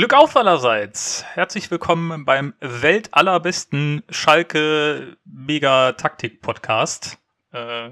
[0.00, 1.26] Glück auf allerseits.
[1.34, 7.18] Herzlich willkommen beim weltallerbesten Schalke Mega Taktik Podcast.
[7.52, 7.90] Äh,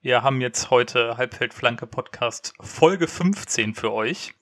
[0.00, 4.34] wir haben jetzt heute Halbfeldflanke Podcast Folge 15 für euch.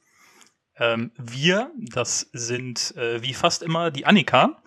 [0.77, 4.63] Ähm, wir, das sind äh, wie fast immer die Annika.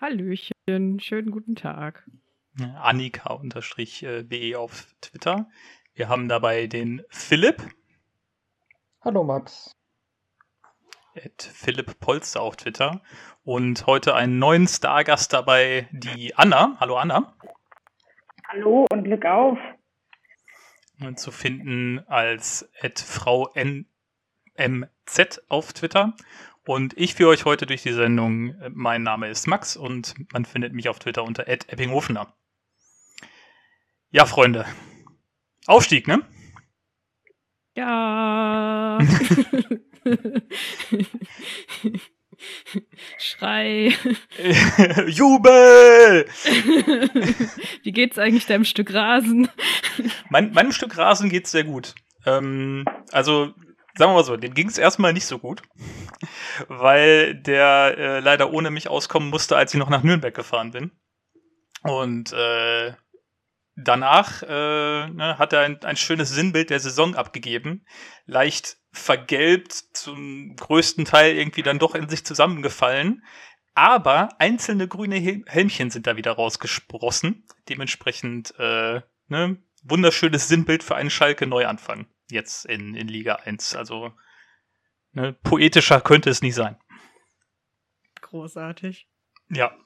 [0.00, 2.08] Hallöchen, schönen guten Tag.
[2.80, 5.50] Annika-BE auf Twitter.
[5.92, 7.62] Wir haben dabei den Philipp.
[9.02, 9.76] Hallo Max
[11.38, 13.00] Philipp Polster auf Twitter.
[13.44, 16.76] Und heute einen neuen Stargast dabei, die Anna.
[16.80, 17.34] Hallo Anna.
[18.48, 19.58] Hallo und Glück auf.
[21.16, 26.14] Zu finden als at Frau NMZ auf Twitter.
[26.64, 28.54] Und ich führe euch heute durch die Sendung.
[28.72, 32.32] Mein Name ist Max und man findet mich auf Twitter unter @eppinghofener.
[34.10, 34.64] Ja, Freunde.
[35.66, 36.22] Aufstieg, ne?
[37.74, 38.98] Ja.
[43.18, 43.94] Schrei.
[45.08, 46.26] Jubel!
[47.82, 49.48] Wie geht's eigentlich deinem Stück Rasen?
[50.28, 51.94] Mein, meinem Stück Rasen geht's sehr gut.
[52.26, 53.54] Ähm, also,
[53.96, 55.62] sagen wir mal so, dem ging's erstmal nicht so gut,
[56.68, 60.92] weil der äh, leider ohne mich auskommen musste, als ich noch nach Nürnberg gefahren bin.
[61.82, 62.94] Und äh,
[63.76, 64.46] danach äh,
[65.08, 67.86] ne, hat er ein, ein schönes Sinnbild der Saison abgegeben.
[68.24, 73.22] Leicht vergelbt, zum größten Teil irgendwie dann doch in sich zusammengefallen.
[73.74, 77.44] Aber einzelne grüne Helmchen sind da wieder rausgesprossen.
[77.68, 82.06] Dementsprechend, äh, ne, wunderschönes Sinnbild für einen Schalke-Neuanfang.
[82.30, 83.76] Jetzt in, in Liga 1.
[83.76, 84.12] Also,
[85.12, 86.76] ne, poetischer könnte es nicht sein.
[88.22, 89.06] Großartig.
[89.50, 89.76] Ja.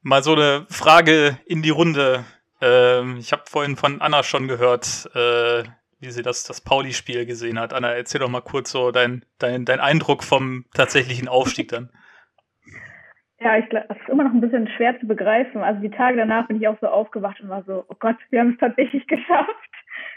[0.00, 2.24] Mal so eine Frage in die Runde.
[2.62, 5.64] Ähm, ich habe vorhin von Anna schon gehört, äh,
[6.00, 7.72] wie sie das, das Pauli-Spiel gesehen hat.
[7.72, 11.90] Anna, erzähl doch mal kurz so dein, dein, dein Eindruck vom tatsächlichen Aufstieg dann.
[13.42, 15.62] Ja, ich glaube, es ist immer noch ein bisschen schwer zu begreifen.
[15.62, 18.40] Also die Tage danach bin ich auch so aufgewacht und war so, oh Gott, wir
[18.40, 19.50] haben es tatsächlich geschafft,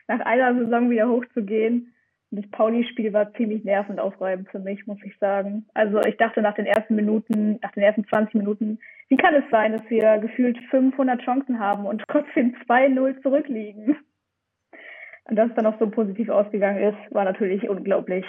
[0.07, 1.94] nach einer Saison wieder hochzugehen.
[2.31, 5.66] Und das Pauli-Spiel war ziemlich nervend aufreibend für mich, muss ich sagen.
[5.74, 9.50] Also ich dachte nach den ersten Minuten, nach den ersten 20 Minuten, wie kann es
[9.52, 13.97] sein, dass wir gefühlt 500 Chancen haben und trotzdem 2-0 zurückliegen?
[15.25, 18.25] Und dass es dann auch so positiv ausgegangen ist, war natürlich unglaublich.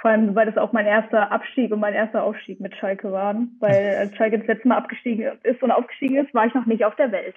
[0.00, 3.56] Vor allem, weil das auch mein erster Abstieg und mein erster Aufstieg mit Schalke waren.
[3.60, 6.84] Weil als Schalke das letzte Mal abgestiegen ist und aufgestiegen ist, war ich noch nicht
[6.84, 7.34] auf der Welt.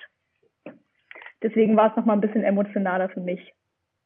[1.41, 3.53] Deswegen war es noch mal ein bisschen emotionaler für mich.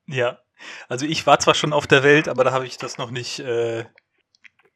[0.05, 0.39] Ja,
[0.87, 3.39] also ich war zwar schon auf der Welt, aber da habe ich das noch nicht
[3.39, 3.85] äh,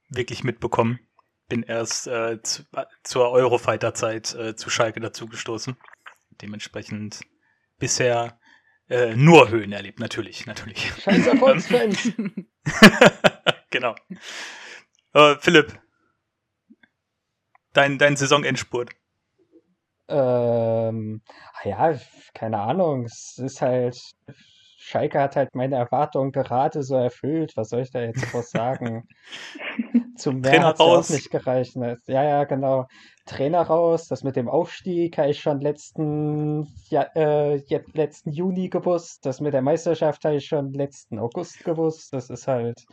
[0.09, 0.99] wirklich mitbekommen.
[1.47, 2.63] Bin erst äh, zu,
[3.03, 5.77] zur Eurofighter-Zeit äh, zu Schalke dazugestoßen.
[6.41, 7.21] Dementsprechend
[7.79, 8.39] bisher
[8.89, 10.91] äh, nur Höhen erlebt, natürlich, natürlich.
[11.01, 12.11] Scheiß Erfolgsfans.
[13.69, 13.95] genau.
[15.13, 15.79] Äh, Philipp,
[17.73, 18.91] dein, dein Saisonendspurt.
[20.09, 21.21] Ähm,
[21.63, 21.99] ja,
[22.33, 23.05] keine Ahnung.
[23.05, 23.97] Es ist halt,
[24.87, 27.57] Schalke hat halt meine Erwartungen gerade so erfüllt.
[27.57, 29.05] Was soll ich da jetzt groß sagen?
[30.15, 31.75] Zum mehr hat auch nicht gereicht.
[31.75, 31.97] Ne?
[32.07, 32.87] Ja, ja, genau.
[33.25, 34.07] Trainer raus.
[34.07, 37.61] Das mit dem Aufstieg habe ich schon letzten, ja, äh,
[37.93, 39.25] letzten Juni gewusst.
[39.25, 42.13] Das mit der Meisterschaft habe ich schon letzten August gewusst.
[42.13, 42.85] Das ist halt,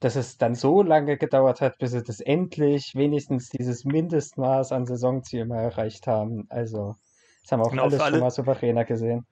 [0.00, 4.84] dass es dann so lange gedauert hat, bis sie das endlich wenigstens dieses Mindestmaß an
[4.84, 6.46] Saisonziel mal erreicht haben.
[6.48, 6.96] Also,
[7.44, 9.24] das haben auch genau, alles alle, schon mal souveräner gesehen.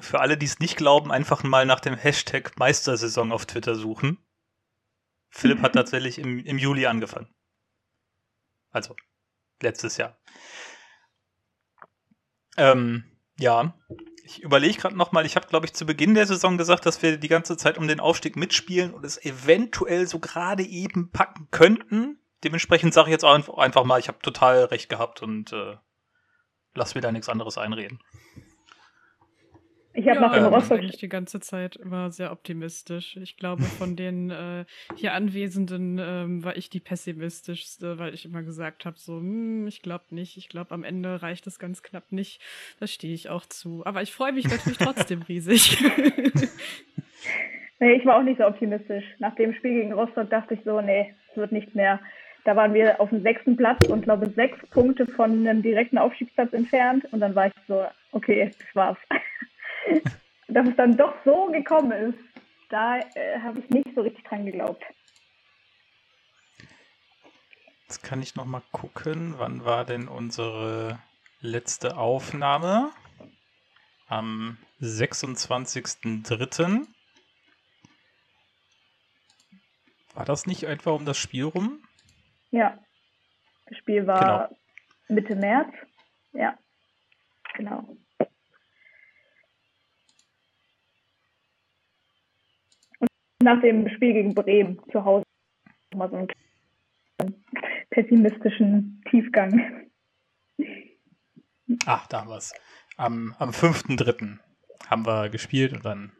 [0.00, 4.18] Für alle, die es nicht glauben, einfach mal nach dem Hashtag Meistersaison auf Twitter suchen.
[5.30, 7.34] Philipp hat tatsächlich im, im Juli angefangen.
[8.70, 8.94] Also,
[9.62, 10.18] letztes Jahr.
[12.58, 13.04] Ähm,
[13.38, 13.74] ja,
[14.24, 17.16] ich überlege gerade nochmal, ich habe, glaube ich, zu Beginn der Saison gesagt, dass wir
[17.16, 22.18] die ganze Zeit um den Aufstieg mitspielen und es eventuell so gerade eben packen könnten.
[22.44, 25.76] Dementsprechend sage ich jetzt einfach mal, ich habe total recht gehabt und äh,
[26.74, 28.00] lass mir da nichts anderes einreden.
[29.96, 30.78] Ich habe ja, nach dem Rostock.
[30.78, 33.16] eigentlich die ganze Zeit immer sehr optimistisch.
[33.16, 38.42] Ich glaube, von den äh, hier Anwesenden ähm, war ich die pessimistischste, weil ich immer
[38.42, 42.12] gesagt habe, so, hm, ich glaube nicht, ich glaube, am Ende reicht es ganz knapp
[42.12, 42.42] nicht.
[42.78, 43.86] Da stehe ich auch zu.
[43.86, 45.78] Aber ich freue mich natürlich trotzdem riesig.
[47.80, 49.04] nee, ich war auch nicht so optimistisch.
[49.18, 52.00] Nach dem Spiel gegen Rostock dachte ich so, nee, es wird nicht mehr.
[52.44, 56.52] Da waren wir auf dem sechsten Platz und glaube sechs Punkte von einem direkten Aufstiegsplatz
[56.52, 57.06] entfernt.
[57.12, 58.98] Und dann war ich so, okay, das war's.
[60.48, 62.18] dass es dann doch so gekommen ist,
[62.70, 64.82] da äh, habe ich nicht so richtig dran geglaubt.
[67.82, 70.98] Jetzt kann ich noch mal gucken, wann war denn unsere
[71.40, 72.90] letzte Aufnahme?
[74.08, 76.86] Am 26.03.
[80.14, 81.82] War das nicht einfach um das Spiel rum?
[82.50, 82.78] Ja.
[83.66, 84.58] Das Spiel war genau.
[85.08, 85.72] Mitte März.
[86.32, 86.58] Ja.
[87.54, 87.96] Genau.
[93.46, 95.24] Nach dem Spiel gegen Bremen zu Hause
[95.94, 97.44] mal so einen
[97.90, 99.88] pessimistischen Tiefgang.
[101.86, 102.52] Ach, da haben wir es.
[102.96, 104.38] Am, am 5.3.
[104.88, 106.12] haben wir gespielt und dann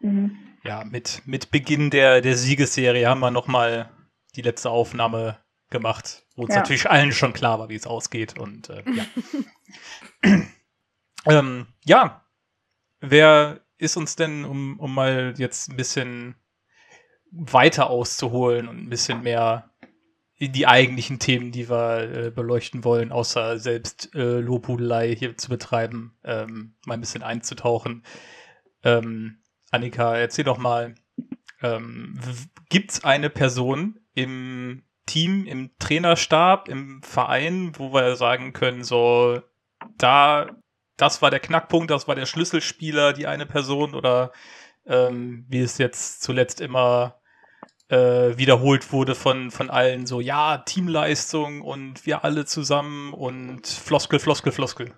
[0.00, 0.38] mhm.
[0.62, 3.90] ja, mit, mit Beginn der, der Siegesserie haben wir nochmal
[4.36, 5.36] die letzte Aufnahme
[5.70, 6.60] gemacht, wo uns ja.
[6.60, 8.38] natürlich allen schon klar war, wie es ausgeht.
[8.38, 8.84] Und äh,
[10.22, 10.42] ja.
[11.26, 12.24] ähm, ja,
[13.00, 16.36] wer ist uns denn, um, um mal jetzt ein bisschen
[17.30, 19.70] weiter auszuholen und ein bisschen mehr
[20.38, 25.48] in die eigentlichen Themen, die wir äh, beleuchten wollen, außer selbst äh, Lobhudelei hier zu
[25.48, 28.04] betreiben, ähm, mal ein bisschen einzutauchen.
[28.84, 29.38] Ähm,
[29.72, 30.94] Annika, erzähl doch mal,
[31.60, 32.18] ähm,
[32.68, 39.42] gibt es eine Person im Team, im Trainerstab, im Verein, wo wir sagen können, so,
[39.96, 40.46] da,
[40.96, 44.32] das war der Knackpunkt, das war der Schlüsselspieler, die eine Person oder
[44.88, 47.20] ähm, wie es jetzt zuletzt immer
[47.88, 54.18] äh, wiederholt wurde von, von allen, so, ja, Teamleistung und wir alle zusammen und Floskel,
[54.18, 54.94] Floskel, Floskel.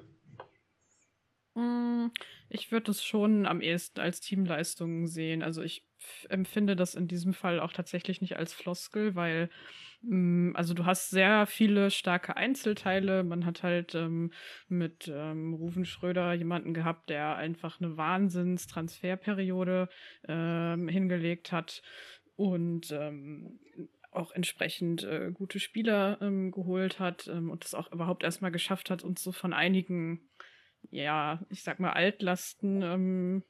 [1.55, 2.07] Mm,
[2.49, 5.43] ich würde es schon am ehesten als Teamleistung sehen.
[5.43, 5.85] Also ich
[6.29, 9.51] empfinde das in diesem Fall auch tatsächlich nicht als Floskel, weil
[10.55, 13.23] also du hast sehr viele starke Einzelteile.
[13.23, 14.33] Man hat halt ähm,
[14.69, 19.89] mit ähm, Rufen Schröder jemanden gehabt, der einfach eine Wahnsinnstransferperiode
[20.27, 21.83] ähm, hingelegt hat
[22.37, 23.61] und ähm,
[24.11, 28.91] auch entsprechend äh, gute Spieler ähm, geholt hat ähm, und es auch überhaupt erstmal geschafft
[28.91, 30.31] hat, uns so von einigen,
[30.91, 33.45] ja, ich sag mal, Altlasten ähm,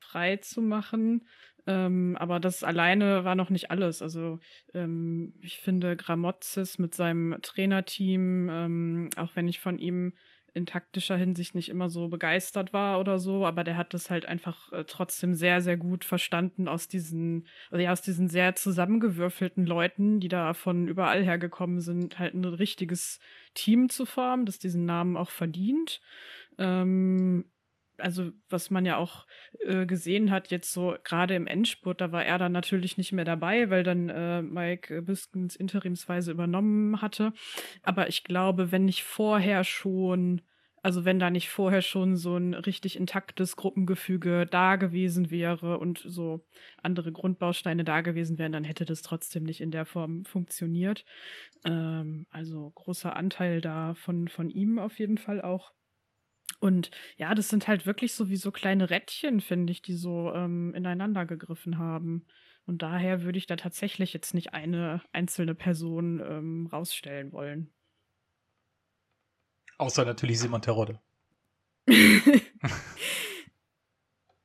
[0.00, 1.26] frei zu machen.
[1.66, 4.02] Ähm, aber das alleine war noch nicht alles.
[4.02, 4.40] Also
[4.74, 10.14] ähm, ich finde Gramozis mit seinem Trainerteam, ähm, auch wenn ich von ihm
[10.54, 14.26] in taktischer Hinsicht nicht immer so begeistert war oder so, aber der hat das halt
[14.26, 19.64] einfach äh, trotzdem sehr, sehr gut verstanden aus diesen, also ja, aus diesen sehr zusammengewürfelten
[19.64, 23.18] Leuten, die da von überall hergekommen sind, halt ein richtiges
[23.54, 26.00] Team zu formen, das diesen Namen auch verdient.
[26.58, 27.46] Ähm,
[28.02, 29.26] also was man ja auch
[29.60, 33.24] äh, gesehen hat, jetzt so gerade im Endspurt, da war er dann natürlich nicht mehr
[33.24, 37.32] dabei, weil dann äh, Mike Biskens interimsweise übernommen hatte.
[37.82, 40.42] Aber ich glaube, wenn nicht vorher schon,
[40.82, 46.02] also wenn da nicht vorher schon so ein richtig intaktes Gruppengefüge da gewesen wäre und
[46.04, 46.44] so
[46.82, 51.04] andere Grundbausteine da gewesen wären, dann hätte das trotzdem nicht in der Form funktioniert.
[51.64, 55.72] Ähm, also großer Anteil da von, von ihm auf jeden Fall auch.
[56.62, 60.32] Und ja, das sind halt wirklich so wie so kleine Rädchen, finde ich, die so
[60.32, 62.24] ähm, ineinander gegriffen haben.
[62.66, 67.72] Und daher würde ich da tatsächlich jetzt nicht eine einzelne Person ähm, rausstellen wollen.
[69.78, 71.00] Außer natürlich Simon Terodde.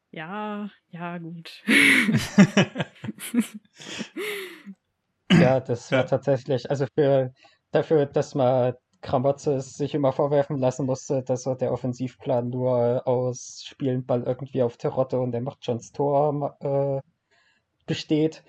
[0.10, 1.64] ja, ja, gut.
[5.34, 7.32] ja, das war tatsächlich, also für
[7.70, 13.64] dafür, dass man Kramotze sich immer vorwerfen lassen musste, dass er der Offensivplan nur aus
[13.66, 17.02] Spielen Ball irgendwie auf Terotte und der macht schon das Tor äh,
[17.86, 18.44] besteht.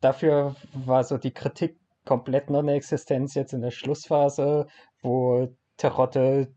[0.00, 4.66] Dafür war so die Kritik komplett Non-Existenz jetzt in der Schlussphase,
[5.02, 6.52] wo Terotte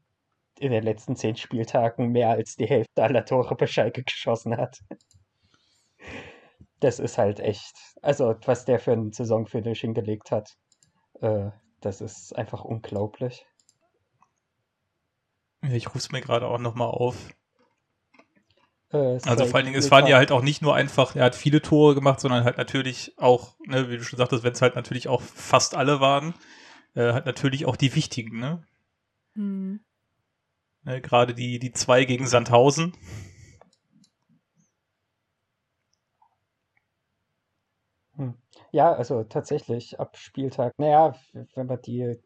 [0.59, 4.79] in den letzten zehn Spieltagen mehr als die Hälfte aller Tore bei Schalke geschossen hat.
[6.79, 10.55] Das ist halt echt, also was der für einen Saisonfinish hingelegt hat,
[11.21, 11.49] äh,
[11.85, 13.45] das ist einfach unglaublich.
[15.61, 17.15] Ich rufe es mir gerade auch nochmal auf.
[18.91, 21.35] Äh, also vor allen Dingen, es waren ja halt auch nicht nur einfach, er hat
[21.35, 24.75] viele Tore gemacht, sondern halt natürlich auch, ne, wie du schon sagtest, wenn es halt
[24.75, 26.33] natürlich auch fast alle waren,
[26.95, 28.63] äh, halt natürlich auch die wichtigen, ne?
[29.35, 29.81] Mhm.
[30.83, 32.93] ne gerade die, die zwei gegen Sandhausen.
[38.15, 38.33] Hm.
[38.75, 40.73] Ja, also tatsächlich ab Spieltag.
[40.77, 41.15] Naja,
[41.53, 42.19] wenn man die,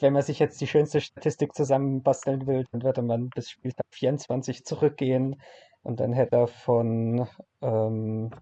[0.00, 4.66] wenn man sich jetzt die schönste Statistik zusammenbasteln will, dann würde man bis Spieltag 24
[4.66, 5.40] zurückgehen
[5.82, 7.26] und dann hätte er von,
[7.62, 8.32] ähm,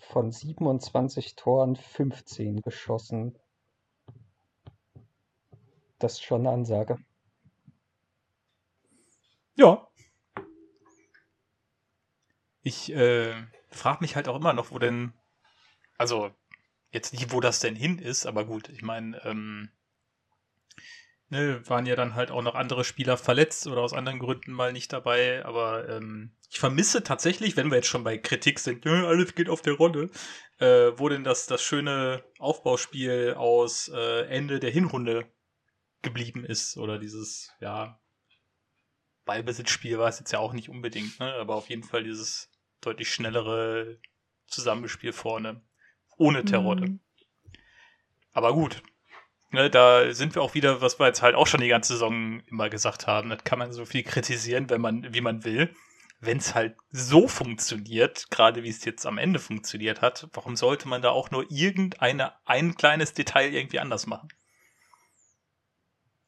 [0.00, 3.38] von 27 Toren 15 geschossen.
[5.98, 6.96] Das ist schon eine Ansage.
[9.56, 9.86] Ja.
[12.66, 13.32] Ich äh,
[13.70, 15.12] frage mich halt auch immer noch, wo denn,
[15.98, 16.34] also
[16.90, 19.70] jetzt nicht, wo das denn hin ist, aber gut, ich meine, ähm,
[21.28, 24.72] ne, waren ja dann halt auch noch andere Spieler verletzt oder aus anderen Gründen mal
[24.72, 25.44] nicht dabei.
[25.44, 29.48] Aber ähm, ich vermisse tatsächlich, wenn wir jetzt schon bei Kritik sind, ja, alles geht
[29.48, 30.10] auf der Rolle,
[30.58, 35.30] äh, wo denn das, das schöne Aufbauspiel aus äh, Ende der Hinrunde
[36.02, 36.78] geblieben ist.
[36.78, 38.00] Oder dieses, ja,
[39.24, 41.32] Ballbesitzspiel war es jetzt ja auch nicht unbedingt, ne?
[41.34, 42.50] aber auf jeden Fall dieses
[42.86, 43.98] deutlich schnellere
[44.46, 45.62] Zusammenspiel vorne.
[46.16, 46.86] Ohne Terrotte.
[46.86, 47.00] Mhm.
[48.32, 48.82] Aber gut,
[49.56, 52.40] Ne, da sind wir auch wieder, was wir jetzt halt auch schon die ganze Saison
[52.46, 53.30] immer gesagt haben.
[53.30, 55.74] Das kann man so viel kritisieren, wenn man, wie man will.
[56.18, 60.88] Wenn es halt so funktioniert, gerade wie es jetzt am Ende funktioniert hat, warum sollte
[60.88, 64.28] man da auch nur irgendeine, ein kleines Detail irgendwie anders machen?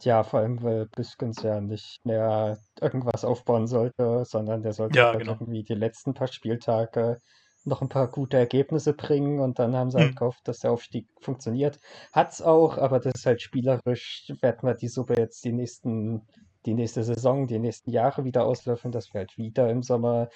[0.03, 5.11] Ja, vor allem, weil Biskens ja nicht mehr irgendwas aufbauen sollte, sondern der sollte ja,
[5.11, 5.33] halt genau.
[5.33, 7.21] irgendwie die letzten paar Spieltage
[7.65, 10.17] noch ein paar gute Ergebnisse bringen und dann haben sie halt hm.
[10.17, 11.79] gehofft, dass der Aufstieg funktioniert.
[12.13, 16.27] Hat's auch, aber das ist halt spielerisch, werden wir die Suppe jetzt die nächsten,
[16.65, 20.29] die nächste Saison, die nächsten Jahre wieder auslöffeln, dass wir halt wieder im Sommer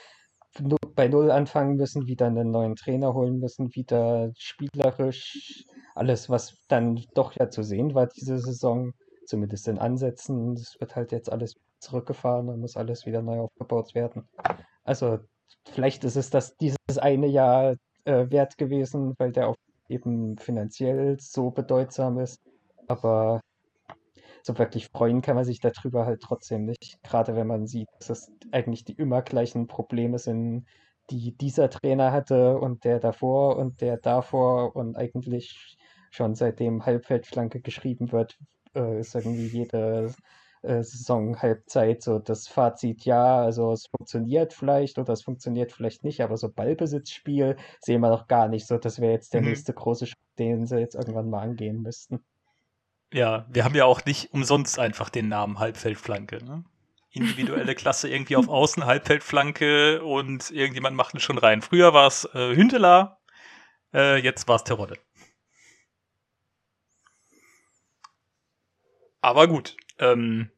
[0.94, 5.64] bei Null anfangen müssen, wieder einen neuen Trainer holen müssen, wieder spielerisch
[5.94, 8.92] alles, was dann doch ja zu sehen war diese Saison,
[9.26, 13.94] zumindest in Ansätzen, das wird halt jetzt alles zurückgefahren und muss alles wieder neu aufgebaut
[13.94, 14.28] werden.
[14.84, 15.18] Also
[15.70, 19.56] vielleicht ist es das dieses eine Jahr äh, wert gewesen, weil der auch
[19.88, 22.40] eben finanziell so bedeutsam ist.
[22.88, 23.40] Aber
[24.42, 26.98] so wirklich freuen kann man sich darüber halt trotzdem nicht.
[27.02, 30.66] Gerade wenn man sieht, dass es eigentlich die immer gleichen Probleme sind,
[31.10, 35.76] die dieser Trainer hatte und der davor und der davor und eigentlich
[36.10, 38.36] schon seitdem Halbfeldflanke geschrieben wird,
[38.74, 40.12] äh, ist irgendwie jede
[40.62, 46.20] äh, Saisonhalbzeit so das Fazit, ja, also es funktioniert vielleicht oder es funktioniert vielleicht nicht,
[46.20, 48.78] aber so Ballbesitzspiel sehen wir noch gar nicht so.
[48.78, 49.48] Das wäre jetzt der mhm.
[49.48, 52.20] nächste große Schritt, den sie jetzt irgendwann mal angehen müssten.
[53.12, 56.42] Ja, wir haben ja auch nicht umsonst einfach den Namen Halbfeldflanke.
[56.44, 56.64] Ne?
[57.10, 61.60] Individuelle Klasse irgendwie auf Außen, Halbfeldflanke und irgendjemand macht ihn schon rein.
[61.60, 63.18] Früher war es äh, Hünteler,
[63.92, 64.94] äh, jetzt war es Terodde.
[69.22, 70.50] Aber gut, ähm,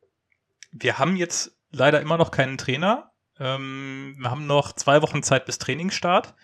[0.72, 3.12] wir haben jetzt leider immer noch keinen Trainer.
[3.38, 6.34] Ähm, wir haben noch zwei Wochen Zeit bis Trainingsstart.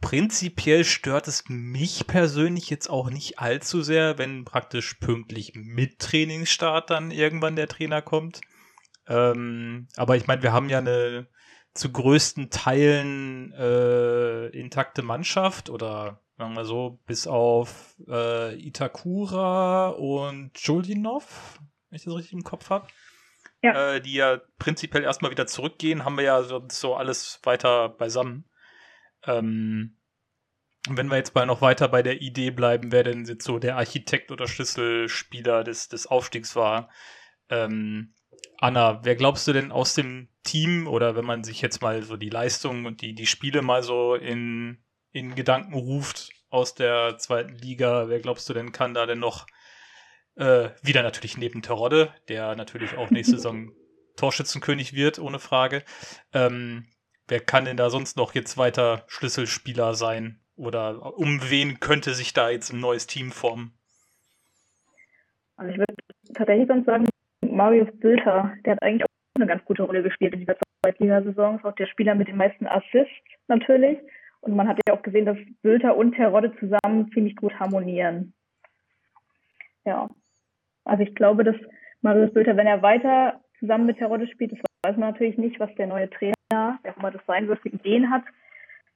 [0.00, 6.90] Prinzipiell stört es mich persönlich jetzt auch nicht allzu sehr, wenn praktisch pünktlich mit Trainingsstart
[6.90, 8.40] dann irgendwann der Trainer kommt.
[9.06, 11.28] Ähm, aber ich meine, wir haben ja eine
[11.74, 20.58] zu größten Teilen äh, intakte Mannschaft oder sagen wir so, bis auf äh, Itakura und
[20.58, 22.86] Julinov wenn ich das richtig im Kopf habe.
[23.62, 23.94] Ja.
[23.94, 28.44] Äh, die ja prinzipiell erstmal wieder zurückgehen, haben wir ja so, so alles weiter beisammen.
[29.26, 29.96] Ähm,
[30.88, 33.76] wenn wir jetzt mal noch weiter bei der Idee bleiben, wer denn jetzt so der
[33.76, 36.88] Architekt oder Schlüsselspieler des, des Aufstiegs war.
[37.50, 38.14] Ähm,
[38.56, 42.16] Anna, wer glaubst du denn aus dem Team oder wenn man sich jetzt mal so
[42.16, 44.82] die Leistungen und die, die Spiele mal so in,
[45.12, 49.46] in Gedanken ruft aus der zweiten Liga, wer glaubst du denn kann da denn noch
[50.36, 53.72] äh, wieder natürlich neben Terodde, der natürlich auch nächste Saison
[54.16, 55.82] Torschützenkönig wird, ohne Frage.
[56.34, 56.86] Ähm,
[57.28, 60.40] wer kann denn da sonst noch jetzt weiter Schlüsselspieler sein?
[60.56, 63.72] Oder um wen könnte sich da jetzt ein neues Team formen?
[65.56, 65.94] Also ich würde
[66.34, 67.08] tatsächlich sonst sagen,
[67.40, 71.56] Marius Bülter, der hat eigentlich auch eine ganz gute Rolle gespielt in dieser Zweitligasaison.
[71.56, 73.14] Ist auch der Spieler mit den meisten Assists
[73.48, 73.98] natürlich.
[74.42, 78.32] Und man hat ja auch gesehen, dass Bülter und Terodde zusammen ziemlich gut harmonieren.
[79.84, 80.08] Ja.
[80.84, 81.56] Also ich glaube, dass
[82.00, 85.74] Marius Bülter, wenn er weiter zusammen mit Terodde spielt, das weiß man natürlich nicht, was
[85.74, 88.24] der neue Trainer, wer auch immer das sein wird, für Ideen hat,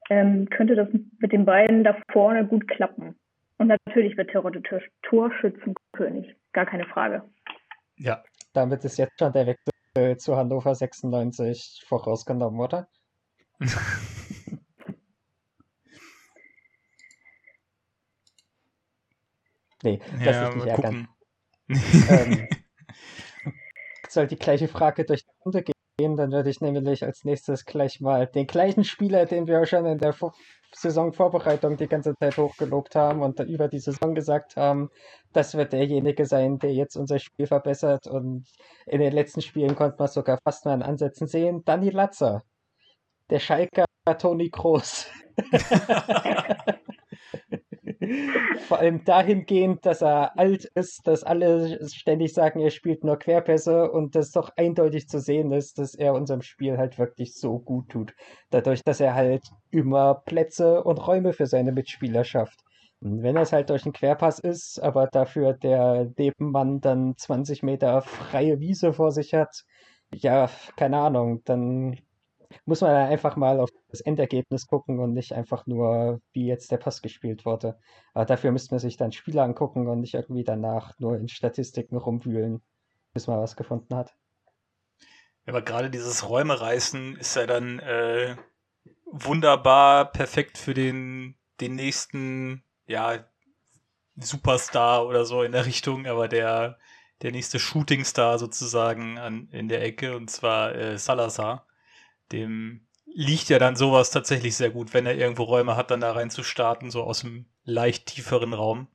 [0.09, 3.15] ähm, könnte das mit den beiden da vorne gut klappen.
[3.59, 4.63] Und natürlich wird Terodde
[5.03, 7.23] Torschützenkönig, gar keine Frage.
[7.97, 8.23] Ja.
[8.55, 12.87] Damit ist jetzt schon der Wechsel zu Hannover 96 vorausgenommen, oder?
[19.85, 21.09] nee, lass ja, ich nicht ärgern.
[21.69, 22.49] Ähm,
[24.09, 25.65] soll die gleiche Frage durch die Runde
[25.99, 29.87] gehen, dann würde ich nämlich als nächstes gleich mal den gleichen Spieler, den wir schon
[29.87, 30.15] in der
[30.73, 34.91] Saisonvorbereitung die ganze Zeit hochgelobt haben und dann über die Saison gesagt haben,
[35.33, 38.07] das wird derjenige sein, der jetzt unser Spiel verbessert.
[38.07, 38.47] Und
[38.87, 41.63] in den letzten Spielen konnte man sogar fast mal in Ansätzen sehen.
[41.65, 42.43] Danny Latzer,
[43.31, 43.85] der Schalker
[44.19, 45.07] Toni Groß.
[48.69, 53.91] Vor allem dahingehend, dass er alt ist, dass alle ständig sagen, er spielt nur Querpässe
[53.91, 57.89] und das doch eindeutig zu sehen ist, dass er unserem Spiel halt wirklich so gut
[57.91, 58.15] tut.
[58.51, 62.61] Dadurch, dass er halt immer Plätze und Räume für seine Mitspieler schafft.
[63.01, 68.01] Und wenn das halt durch einen Querpass ist, aber dafür der Nebenmann dann 20 Meter
[68.01, 69.65] freie Wiese vor sich hat,
[70.13, 71.99] ja, keine Ahnung, dann
[72.65, 76.79] muss man einfach mal auf das Endergebnis gucken und nicht einfach nur, wie jetzt der
[76.79, 77.79] Pass gespielt wurde.
[78.13, 81.97] Aber dafür müsste man sich dann Spiele angucken und nicht irgendwie danach nur in Statistiken
[81.97, 82.63] rumwühlen,
[83.13, 84.15] bis man was gefunden hat.
[85.47, 88.37] Aber gerade dieses Räumereißen ist ja dann äh,
[89.05, 93.25] wunderbar perfekt für den, den nächsten, ja,
[94.17, 96.79] Superstar oder so in der Richtung, aber der,
[97.23, 101.67] der nächste Shootingstar sozusagen an, in der Ecke, und zwar äh, Salazar.
[102.33, 106.13] Dem liegt ja dann sowas tatsächlich sehr gut, wenn er irgendwo Räume hat, dann da
[106.13, 108.89] rein zu starten, so aus einem leicht tieferen Raum.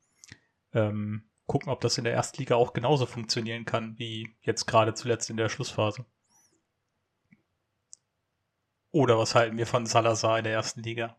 [0.74, 5.30] Ähm, gucken, ob das in der Erstliga auch genauso funktionieren kann, wie jetzt gerade zuletzt
[5.30, 6.06] in der Schlussphase.
[8.92, 11.16] Oder was halten wir von Salazar in der ersten Liga?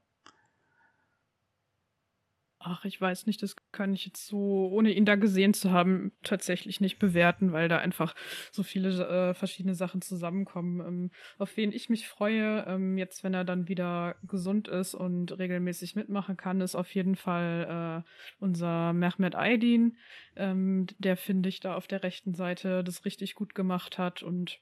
[2.63, 6.13] Ach, ich weiß nicht, das kann ich jetzt so, ohne ihn da gesehen zu haben,
[6.23, 8.15] tatsächlich nicht bewerten, weil da einfach
[8.53, 8.91] so viele
[9.31, 10.81] äh, verschiedene Sachen zusammenkommen.
[10.87, 15.39] Ähm, auf wen ich mich freue, ähm, jetzt wenn er dann wieder gesund ist und
[15.39, 19.97] regelmäßig mitmachen kann, ist auf jeden Fall äh, unser Mehmet Aydin,
[20.37, 24.61] ähm, der finde ich da auf der rechten Seite das richtig gut gemacht hat und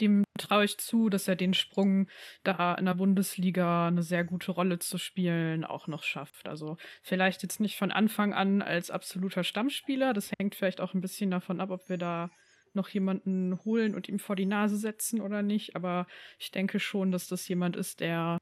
[0.00, 2.08] dem traue ich zu, dass er den Sprung
[2.42, 6.48] da in der Bundesliga eine sehr gute Rolle zu spielen auch noch schafft.
[6.48, 10.12] Also vielleicht jetzt nicht von Anfang an als absoluter Stammspieler.
[10.12, 12.30] Das hängt vielleicht auch ein bisschen davon ab, ob wir da
[12.74, 15.74] noch jemanden holen und ihm vor die Nase setzen oder nicht.
[15.74, 16.06] Aber
[16.38, 18.38] ich denke schon, dass das jemand ist, der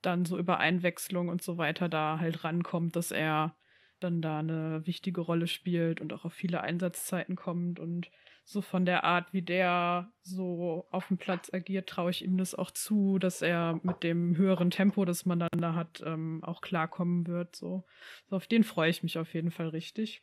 [0.00, 3.56] dann so über Einwechslung und so weiter da halt rankommt, dass er
[4.00, 8.10] dann da eine wichtige Rolle spielt und auch auf viele Einsatzzeiten kommt und
[8.44, 12.54] so von der Art, wie der so auf dem Platz agiert, traue ich ihm das
[12.54, 16.60] auch zu, dass er mit dem höheren Tempo, das man dann da hat, ähm, auch
[16.60, 17.54] klarkommen wird.
[17.54, 17.84] So.
[18.26, 20.22] so, auf den freue ich mich auf jeden Fall richtig.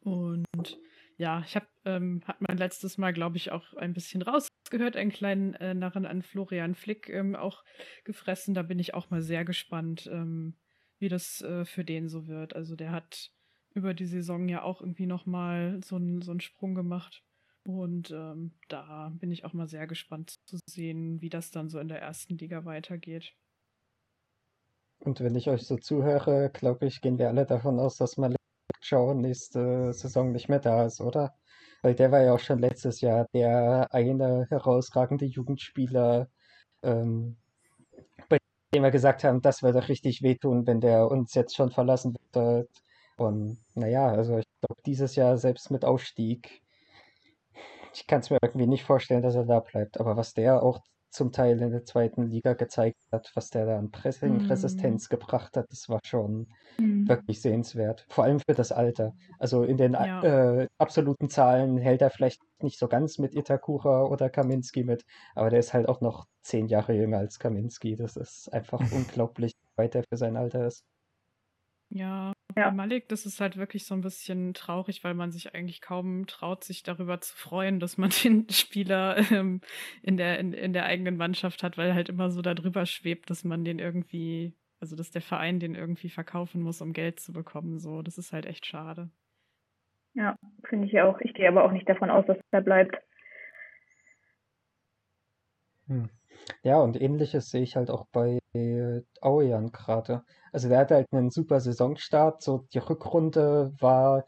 [0.00, 0.78] Und
[1.16, 5.10] ja, ich habe ähm, hat mein letztes Mal, glaube ich, auch ein bisschen rausgehört, einen
[5.10, 7.62] kleinen äh, Narren an Florian Flick ähm, auch
[8.04, 8.54] gefressen.
[8.54, 10.56] Da bin ich auch mal sehr gespannt, ähm,
[10.98, 12.56] wie das äh, für den so wird.
[12.56, 13.32] Also der hat
[13.74, 17.22] über die Saison ja auch irgendwie nochmal so, ein, so einen Sprung gemacht.
[17.78, 21.78] Und ähm, da bin ich auch mal sehr gespannt zu sehen, wie das dann so
[21.78, 23.34] in der ersten Liga weitergeht.
[25.00, 28.36] Und wenn ich euch so zuhöre, glaube ich, gehen wir alle davon aus, dass Malik
[29.14, 31.34] nächste Saison nicht mehr da ist, oder?
[31.82, 36.28] Weil der war ja auch schon letztes Jahr der eine herausragende Jugendspieler,
[36.82, 37.36] ähm,
[38.28, 38.38] bei
[38.74, 42.70] dem wir gesagt haben, das würde richtig wehtun, wenn der uns jetzt schon verlassen wird.
[43.16, 46.62] Und naja, also ich glaube, dieses Jahr selbst mit Aufstieg
[47.94, 50.00] ich kann es mir irgendwie nicht vorstellen, dass er da bleibt.
[50.00, 53.78] Aber was der auch zum Teil in der zweiten Liga gezeigt hat, was der da
[53.78, 55.10] an Pressing-Resistenz mm.
[55.10, 56.46] gebracht hat, das war schon
[56.78, 57.08] mm.
[57.08, 58.06] wirklich sehenswert.
[58.08, 59.14] Vor allem für das Alter.
[59.38, 60.22] Also in den ja.
[60.22, 65.50] äh, absoluten Zahlen hält er vielleicht nicht so ganz mit Itakura oder Kaminski mit, aber
[65.50, 67.96] der ist halt auch noch zehn Jahre jünger als Kaminski.
[67.96, 70.84] Das ist einfach unglaublich, wie weit er für sein Alter ist.
[71.88, 72.70] Ja, ja.
[72.70, 76.64] Malik, das ist halt wirklich so ein bisschen traurig, weil man sich eigentlich kaum traut,
[76.64, 79.60] sich darüber zu freuen, dass man den Spieler ähm,
[80.02, 83.44] in, der, in, in der eigenen Mannschaft hat, weil halt immer so darüber schwebt, dass
[83.44, 87.78] man den irgendwie, also dass der Verein den irgendwie verkaufen muss, um Geld zu bekommen.
[87.78, 89.10] So, das ist halt echt schade.
[90.14, 91.20] Ja, finde ich auch.
[91.20, 92.96] Ich gehe aber auch nicht davon aus, dass er bleibt.
[95.86, 96.08] Hm.
[96.62, 98.40] Ja, und ähnliches sehe ich halt auch bei
[99.20, 100.24] Aujan gerade.
[100.52, 102.42] Also der hatte halt einen super Saisonstart.
[102.42, 104.24] So die Rückrunde war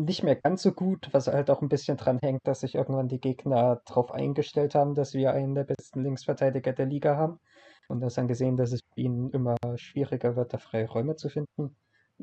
[0.00, 3.08] nicht mehr ganz so gut, was halt auch ein bisschen dran hängt, dass sich irgendwann
[3.08, 7.40] die Gegner darauf eingestellt haben, dass wir einen der besten Linksverteidiger der Liga haben.
[7.88, 11.28] Und das dann gesehen, dass es für ihn immer schwieriger wird, da freie Räume zu
[11.28, 11.76] finden.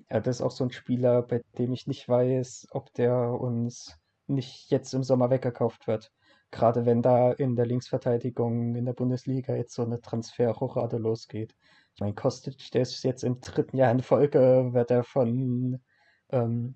[0.10, 3.98] Ja, das ist auch so ein Spieler, bei dem ich nicht weiß, ob der uns
[4.28, 6.12] nicht jetzt im Sommer weggekauft wird.
[6.52, 11.56] Gerade wenn da in der Linksverteidigung in der Bundesliga jetzt so eine Transferrochade losgeht.
[11.96, 15.82] Ich meine, Kostic, der ist jetzt im dritten Jahr in Folge, wird er von,
[16.30, 16.76] ähm,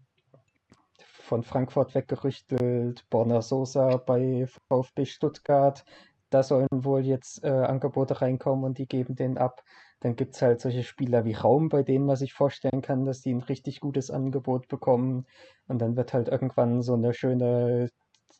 [0.98, 3.06] von Frankfurt weggerüchtelt.
[3.10, 5.84] Borna Sosa bei VfB Stuttgart.
[6.30, 9.64] Da sollen wohl jetzt äh, Angebote reinkommen und die geben den ab.
[10.00, 13.22] Dann gibt es halt solche Spieler wie Raum, bei denen man sich vorstellen kann, dass
[13.22, 15.26] die ein richtig gutes Angebot bekommen.
[15.68, 17.90] Und dann wird halt irgendwann so eine schöne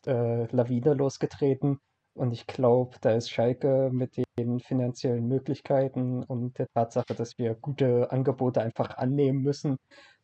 [0.06, 1.78] äh, Lawine losgetreten.
[2.14, 7.54] Und ich glaube, da ist Schalke mit den finanziellen Möglichkeiten und der Tatsache, dass wir
[7.54, 9.76] gute Angebote einfach annehmen müssen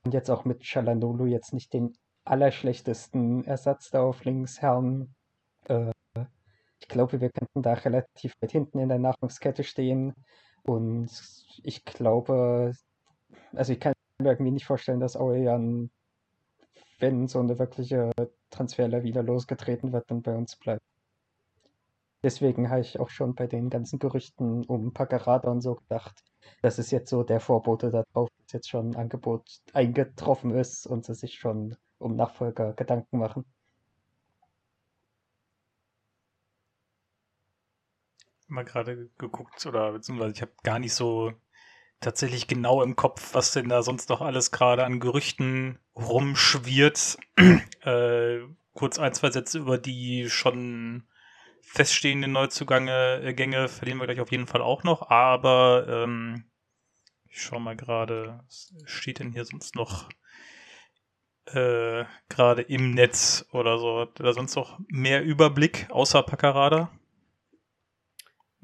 [0.05, 5.15] und jetzt auch mit Chalanolo jetzt nicht den allerschlechtesten Ersatz da auf links haben.
[5.69, 5.93] Äh,
[6.81, 10.15] ich glaube, wir könnten da relativ weit hinten in der Nahrungskette stehen.
[10.63, 11.11] Und
[11.63, 12.73] ich glaube,
[13.55, 15.91] also ich kann mir irgendwie nicht vorstellen, dass Aurelian,
[16.99, 18.11] wenn so eine wirkliche
[18.51, 20.83] Transferlawine losgetreten wird, dann bei uns bleibt.
[22.23, 26.25] Deswegen habe ich auch schon bei den ganzen Gerüchten um Packerada und so gedacht,
[26.63, 31.05] das ist jetzt so der Vorbote darauf, dass jetzt schon ein Angebot eingetroffen ist und
[31.05, 33.45] sie sich schon um Nachfolger Gedanken machen.
[38.49, 41.33] Mal gerade geguckt oder beziehungsweise ich habe gar nicht so
[42.01, 47.19] tatsächlich genau im Kopf, was denn da sonst noch alles gerade an Gerüchten rumschwirrt.
[47.83, 48.39] äh,
[48.75, 51.05] kurz ein, zwei Sätze über die schon
[51.63, 56.45] feststehenden Neuzugänge äh, verlieren wir gleich auf jeden Fall auch noch, aber ähm,
[57.25, 60.09] ich schau mal gerade, was steht denn hier sonst noch
[61.47, 64.01] äh, gerade im Netz oder so?
[64.01, 66.91] Hat da sonst noch mehr Überblick außer Packerada?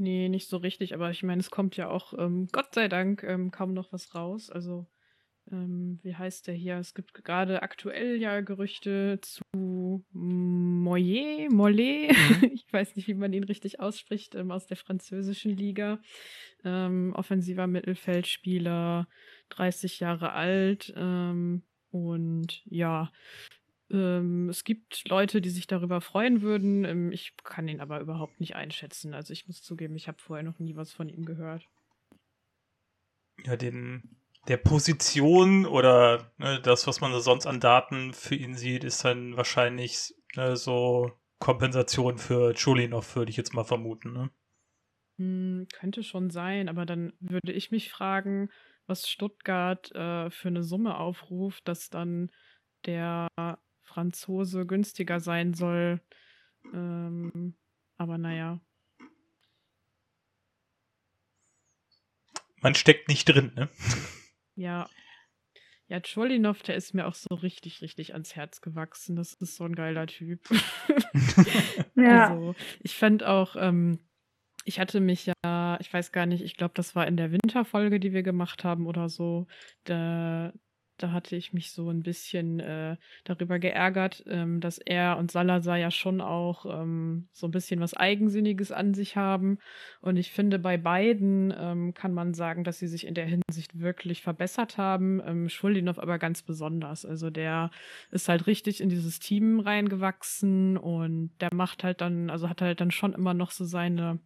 [0.02, 3.22] Nee, nicht so richtig, aber ich meine, es kommt ja auch, ähm, Gott sei Dank,
[3.22, 4.50] ähm, kaum noch was raus.
[4.50, 4.88] Also,
[5.52, 6.78] ähm, wie heißt der hier?
[6.78, 12.50] Es gibt gerade aktuell ja Gerüchte zu Moyer, Mollet, mhm.
[12.52, 16.00] ich weiß nicht, wie man ihn richtig ausspricht, ähm, aus der französischen Liga.
[16.64, 19.06] Ähm, offensiver Mittelfeldspieler,
[19.50, 20.92] 30 Jahre alt.
[20.96, 21.62] Ähm,
[21.92, 23.12] und ja,
[23.92, 26.84] ähm, es gibt Leute, die sich darüber freuen würden.
[26.84, 29.14] Ähm, ich kann ihn aber überhaupt nicht einschätzen.
[29.14, 31.68] Also ich muss zugeben, ich habe vorher noch nie was von ihm gehört.
[33.44, 34.16] Ja, den
[34.48, 39.36] der Position oder ne, das, was man sonst an Daten für ihn sieht, ist dann
[39.36, 44.12] wahrscheinlich ne, so Kompensation für Chulinov, würde ich jetzt mal vermuten.
[44.12, 44.30] Ne?
[45.18, 48.50] Hm, könnte schon sein, aber dann würde ich mich fragen,
[48.86, 52.30] was Stuttgart äh, für eine Summe aufruft, dass dann
[52.84, 53.28] der
[53.82, 56.00] Franzose günstiger sein soll.
[56.72, 57.54] Ähm,
[57.96, 58.60] aber naja.
[62.60, 63.68] Man steckt nicht drin, ne?
[64.54, 64.88] Ja.
[65.88, 69.16] Ja, Cholinov, der ist mir auch so richtig, richtig ans Herz gewachsen.
[69.16, 70.40] Das ist so ein geiler Typ.
[71.96, 72.30] ja.
[72.30, 73.98] Also, ich fand auch, ähm,
[74.64, 78.00] ich hatte mich ja, ich weiß gar nicht, ich glaube, das war in der Winterfolge,
[78.00, 79.46] die wir gemacht haben oder so.
[79.84, 80.52] Da,
[80.98, 85.76] da hatte ich mich so ein bisschen äh, darüber geärgert, ähm, dass er und Salazar
[85.76, 89.58] ja schon auch ähm, so ein bisschen was Eigensinniges an sich haben.
[90.00, 93.78] Und ich finde, bei beiden ähm, kann man sagen, dass sie sich in der Hinsicht
[93.78, 95.20] wirklich verbessert haben.
[95.26, 97.04] Ähm, Schuldinov aber ganz besonders.
[97.04, 97.70] Also der
[98.10, 102.80] ist halt richtig in dieses Team reingewachsen und der macht halt dann, also hat halt
[102.80, 104.20] dann schon immer noch so seine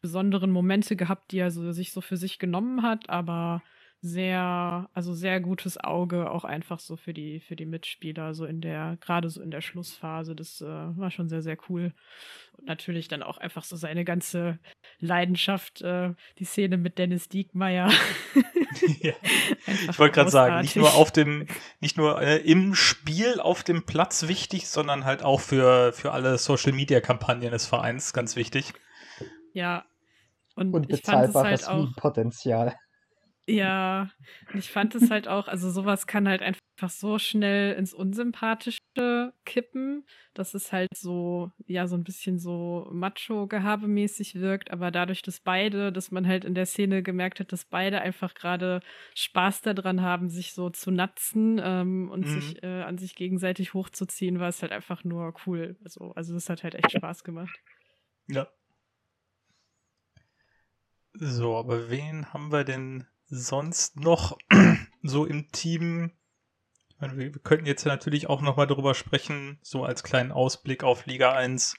[0.00, 3.62] besonderen Momente gehabt, die er so, sich so für sich genommen hat, aber
[4.04, 8.60] sehr, also sehr gutes Auge auch einfach so für die, für die Mitspieler, so in
[8.60, 10.34] der, gerade so in der Schlussphase.
[10.34, 11.94] Das äh, war schon sehr, sehr cool.
[12.58, 14.58] Und natürlich dann auch einfach so seine ganze
[14.98, 17.92] Leidenschaft, äh, die Szene mit Dennis Diekmeyer.
[19.00, 19.12] ja.
[19.66, 21.46] ich wollte gerade sagen, nicht nur auf dem,
[21.78, 26.38] nicht nur äh, im Spiel auf dem Platz wichtig, sondern halt auch für, für alle
[26.38, 28.72] Social Media Kampagnen des Vereins ganz wichtig.
[29.52, 29.84] Ja.
[30.56, 32.74] Und, Und bezahlbares halt Potenzial.
[33.48, 34.08] Ja,
[34.54, 38.78] ich fand es halt auch, also sowas kann halt einfach so schnell ins Unsympathische
[39.44, 45.40] kippen, dass es halt so, ja, so ein bisschen so Macho-Gehabemäßig wirkt, aber dadurch, dass
[45.40, 48.80] beide, dass man halt in der Szene gemerkt hat, dass beide einfach gerade
[49.16, 52.40] Spaß daran haben, sich so zu natzen ähm, und mhm.
[52.40, 55.76] sich äh, an sich gegenseitig hochzuziehen, war es halt einfach nur cool.
[55.82, 57.58] Also, also das hat halt echt Spaß gemacht.
[58.28, 58.46] Ja.
[61.14, 64.36] So, aber wen haben wir denn sonst noch
[65.02, 66.12] so im Team?
[66.98, 71.06] Meine, wir, wir könnten jetzt natürlich auch nochmal darüber sprechen, so als kleinen Ausblick auf
[71.06, 71.74] Liga 1,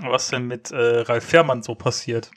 [0.00, 2.30] was denn mit äh, Ralf Fährmann so passiert.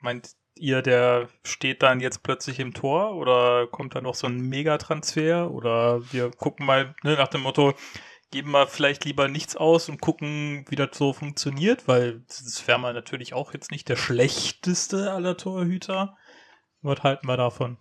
[0.00, 4.40] Meint ihr, der steht dann jetzt plötzlich im Tor oder kommt da noch so ein
[4.40, 7.74] Megatransfer oder wir gucken mal ne, nach dem Motto,
[8.30, 12.58] geben wir vielleicht lieber nichts aus und gucken, wie das so funktioniert, weil das ist
[12.58, 16.16] Fährmann natürlich auch jetzt nicht der schlechteste aller Torhüter.
[16.84, 17.78] Was halten wir davon?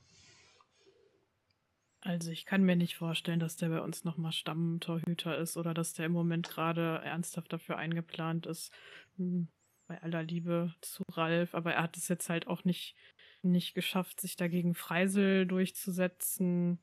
[1.99, 5.91] Also ich kann mir nicht vorstellen, dass der bei uns nochmal Stammtorhüter ist oder dass
[5.91, 8.71] der im Moment gerade ernsthaft dafür eingeplant ist.
[9.17, 9.49] Hm,
[9.87, 12.95] bei aller Liebe zu Ralf, aber er hat es jetzt halt auch nicht,
[13.41, 16.79] nicht geschafft, sich dagegen Freisel durchzusetzen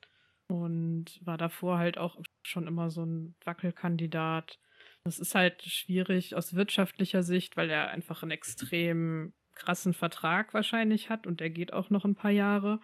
[0.46, 4.58] und war davor halt auch schon immer so ein Wackelkandidat.
[5.04, 11.10] Das ist halt schwierig aus wirtschaftlicher Sicht, weil er einfach einen extrem krassen Vertrag wahrscheinlich
[11.10, 12.80] hat und der geht auch noch ein paar Jahre.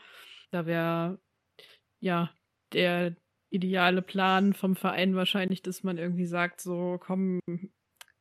[0.50, 1.18] Da wäre
[2.00, 2.30] ja
[2.72, 3.16] der
[3.50, 7.40] ideale Plan vom Verein wahrscheinlich, dass man irgendwie sagt, so komm,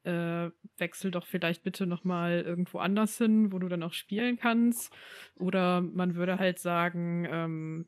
[0.04, 4.96] äh, wechsel doch vielleicht bitte nochmal irgendwo anders hin, wo du dann auch spielen kannst.
[5.36, 7.88] Oder man würde halt sagen, ähm,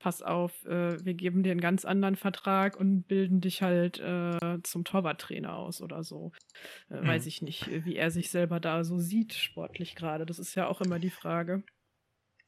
[0.00, 4.58] pass auf, äh, wir geben dir einen ganz anderen Vertrag und bilden dich halt äh,
[4.64, 6.32] zum Torwarttrainer aus oder so.
[6.90, 7.06] Äh, mhm.
[7.06, 10.26] Weiß ich nicht, wie er sich selber da so sieht, sportlich gerade.
[10.26, 11.62] Das ist ja auch immer die Frage.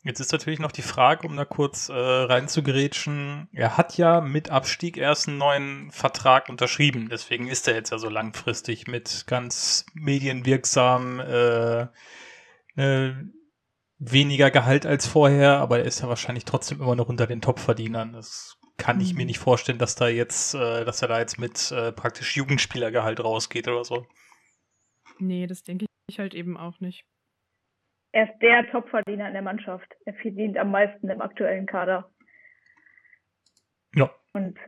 [0.04, 3.48] Jetzt ist natürlich noch die Frage, um da kurz äh, reinzugrätschen.
[3.52, 7.08] Er hat ja mit Abstieg erst einen neuen Vertrag unterschrieben.
[7.08, 11.82] Deswegen ist er jetzt ja so langfristig mit ganz medienwirksam äh,
[12.74, 13.12] äh,
[14.10, 18.12] weniger Gehalt als vorher, aber er ist ja wahrscheinlich trotzdem immer noch unter den Topverdienern.
[18.12, 19.26] Das kann ich mir mhm.
[19.26, 23.68] nicht vorstellen, dass da jetzt, äh, dass er da jetzt mit äh, praktisch Jugendspielergehalt rausgeht
[23.68, 24.06] oder so.
[25.18, 27.04] Nee, das denke ich halt eben auch nicht.
[28.12, 29.90] Er ist der Topverdiener in der Mannschaft.
[30.04, 32.10] Er verdient am meisten im aktuellen Kader.
[33.94, 34.10] Ja.
[34.32, 34.58] Und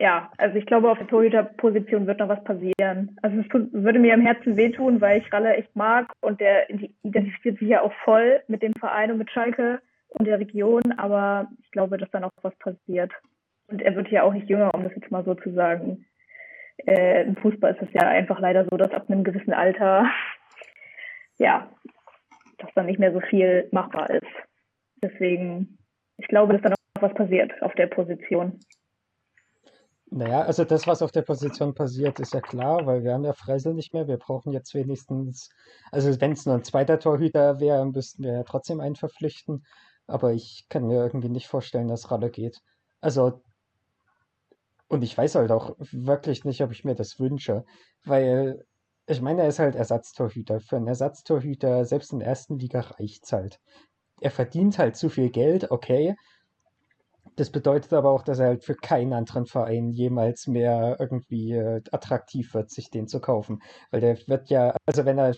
[0.00, 3.18] ja, also ich glaube, auf der Torhüterposition wird noch was passieren.
[3.20, 7.58] Also es würde mir im Herzen wehtun, weil ich Ralle echt mag und der identifiziert
[7.58, 11.70] sich ja auch voll mit dem Verein und mit Schalke und der Region, aber ich
[11.70, 13.12] glaube, dass da noch was passiert.
[13.68, 16.06] Und er wird ja auch nicht jünger, um das jetzt mal so zu sagen.
[16.86, 20.10] Äh, Im Fußball ist es ja einfach leider so, dass ab einem gewissen Alter,
[21.38, 21.70] ja,
[22.56, 24.32] dass dann nicht mehr so viel machbar ist.
[25.02, 25.76] Deswegen,
[26.16, 28.60] ich glaube, dass da noch was passiert auf der Position.
[30.12, 33.32] Naja, also das, was auf der Position passiert, ist ja klar, weil wir haben ja
[33.32, 34.08] Freisel nicht mehr.
[34.08, 35.50] Wir brauchen jetzt wenigstens,
[35.92, 39.64] also wenn es nur ein zweiter Torhüter wäre, müssten wir ja trotzdem einen verpflichten.
[40.08, 42.60] Aber ich kann mir irgendwie nicht vorstellen, dass Ralle geht.
[43.00, 43.40] Also,
[44.88, 47.64] und ich weiß halt auch wirklich nicht, ob ich mir das wünsche,
[48.04, 48.64] weil
[49.06, 50.60] ich meine, er ist halt Ersatztorhüter.
[50.60, 53.60] Für einen Ersatztorhüter, selbst in der ersten Liga, reicht's halt.
[54.20, 56.16] Er verdient halt zu viel Geld, okay,
[57.36, 61.82] das bedeutet aber auch, dass er halt für keinen anderen Verein jemals mehr irgendwie äh,
[61.92, 63.60] attraktiv wird, sich den zu kaufen.
[63.90, 65.34] Weil der wird ja, also wenn er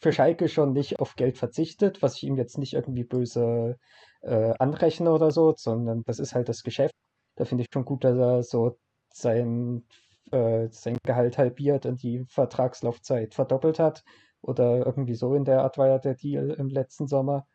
[0.00, 3.76] für Schalke schon nicht auf Geld verzichtet, was ich ihm jetzt nicht irgendwie böse
[4.22, 6.94] äh, anrechne oder so, sondern das ist halt das Geschäft.
[7.36, 8.76] Da finde ich schon gut, dass er so
[9.10, 9.84] sein,
[10.32, 14.02] äh, sein Gehalt halbiert und die Vertragslaufzeit verdoppelt hat.
[14.40, 17.46] Oder irgendwie so in der Art war ja der Deal im letzten Sommer.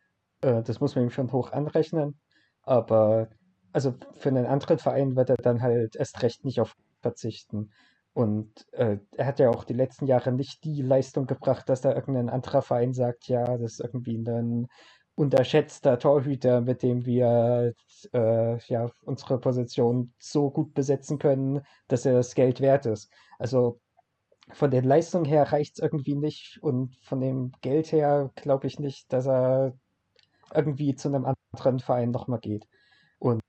[0.41, 2.19] Äh, das muss man ihm schon hoch anrechnen.
[2.63, 3.29] Aber
[3.73, 7.71] also für einen anderen Verein wird er dann halt erst recht nicht auf verzichten.
[8.13, 11.93] Und äh, er hat ja auch die letzten Jahre nicht die Leistung gebracht, dass da
[11.93, 14.67] irgendein anderer Verein sagt, ja, das ist irgendwie ein
[15.15, 17.73] unterschätzter Torhüter, mit dem wir
[18.13, 23.11] äh, ja unsere Position so gut besetzen können, dass er das Geld wert ist.
[23.39, 23.79] Also
[24.51, 28.79] von den Leistungen her reicht es irgendwie nicht und von dem Geld her glaube ich
[28.79, 29.73] nicht, dass er
[30.53, 32.67] irgendwie zu einem anderen Verein nochmal geht.
[33.19, 33.41] Und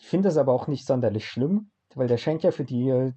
[0.00, 3.12] ich finde es aber auch nicht sonderlich schlimm, weil der scheint ja für die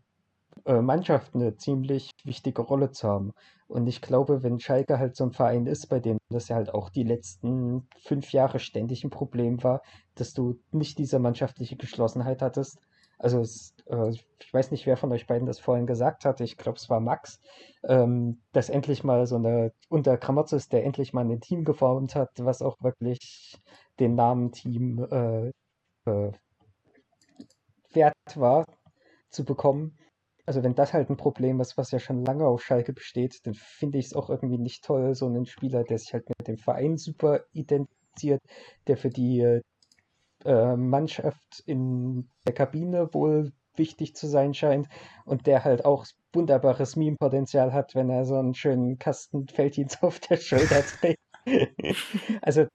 [0.65, 3.33] äh, Mannschaft eine ziemlich wichtige Rolle zu haben.
[3.67, 6.73] Und ich glaube, wenn Schalke halt so ein Verein ist, bei dem das ja halt
[6.73, 9.81] auch die letzten fünf Jahre ständig ein Problem war,
[10.15, 12.79] dass du nicht diese mannschaftliche Geschlossenheit hattest.
[13.17, 16.57] Also es, äh, ich weiß nicht, wer von euch beiden das vorhin gesagt hatte, ich
[16.57, 17.39] glaube es war Max,
[17.83, 22.31] ähm, dass endlich mal so eine unter Grammatzes, der endlich mal ein Team geformt hat,
[22.37, 23.57] was auch wirklich
[23.99, 25.51] den Namen Team äh,
[26.05, 26.31] äh,
[27.93, 28.65] wert war
[29.29, 29.97] zu bekommen.
[30.45, 33.53] Also wenn das halt ein Problem ist, was ja schon lange auf Schalke besteht, dann
[33.53, 36.57] finde ich es auch irgendwie nicht toll, so einen Spieler, der sich halt mit dem
[36.57, 38.41] Verein super identifiziert,
[38.87, 39.61] der für die
[40.43, 44.87] äh, Mannschaft in der Kabine wohl wichtig zu sein scheint
[45.25, 50.19] und der halt auch wunderbares Meme-Potenzial hat, wenn er so einen schönen Kasten Felddienst auf
[50.19, 51.19] der Schulter trägt.
[52.41, 52.65] also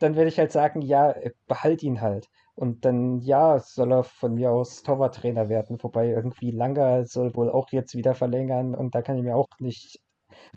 [0.00, 1.14] dann würde ich halt sagen, ja,
[1.46, 2.28] behalt ihn halt.
[2.54, 5.82] Und dann, ja, soll er von mir aus Torwarttrainer werden.
[5.82, 8.74] Wobei irgendwie Langer soll wohl auch jetzt wieder verlängern.
[8.74, 10.00] Und da kann ich mir auch nicht,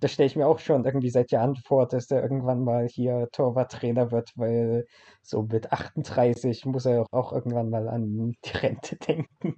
[0.01, 3.29] da stelle ich mir auch schon irgendwie seit Jahren vor, dass er irgendwann mal hier
[3.31, 4.85] Torwarttrainer wird, weil
[5.21, 9.55] so mit 38 muss er auch irgendwann mal an die Rente denken.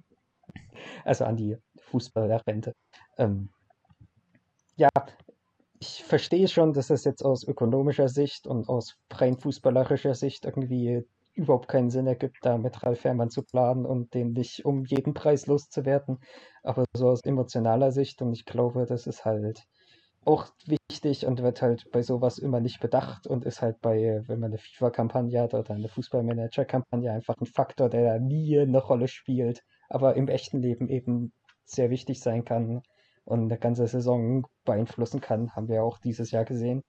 [1.04, 1.56] Also an die
[1.90, 2.72] Fußballerrente.
[3.18, 3.50] Ähm,
[4.76, 4.90] ja,
[5.80, 11.04] ich verstehe schon, dass das jetzt aus ökonomischer Sicht und aus rein fußballerischer Sicht irgendwie
[11.38, 15.14] überhaupt keinen Sinn ergibt, da mit Ralf Fährmann zu planen und den nicht um jeden
[15.14, 16.18] Preis loszuwerden.
[16.62, 19.62] Aber so aus emotionaler Sicht und ich glaube, das ist halt
[20.24, 24.40] auch wichtig und wird halt bei sowas immer nicht bedacht und ist halt bei, wenn
[24.40, 29.08] man eine FIFA-Kampagne hat oder eine Fußballmanager-Kampagne einfach ein Faktor, der da nie eine Rolle
[29.08, 31.32] spielt, aber im echten Leben eben
[31.64, 32.82] sehr wichtig sein kann
[33.24, 36.82] und eine ganze Saison beeinflussen kann, haben wir auch dieses Jahr gesehen.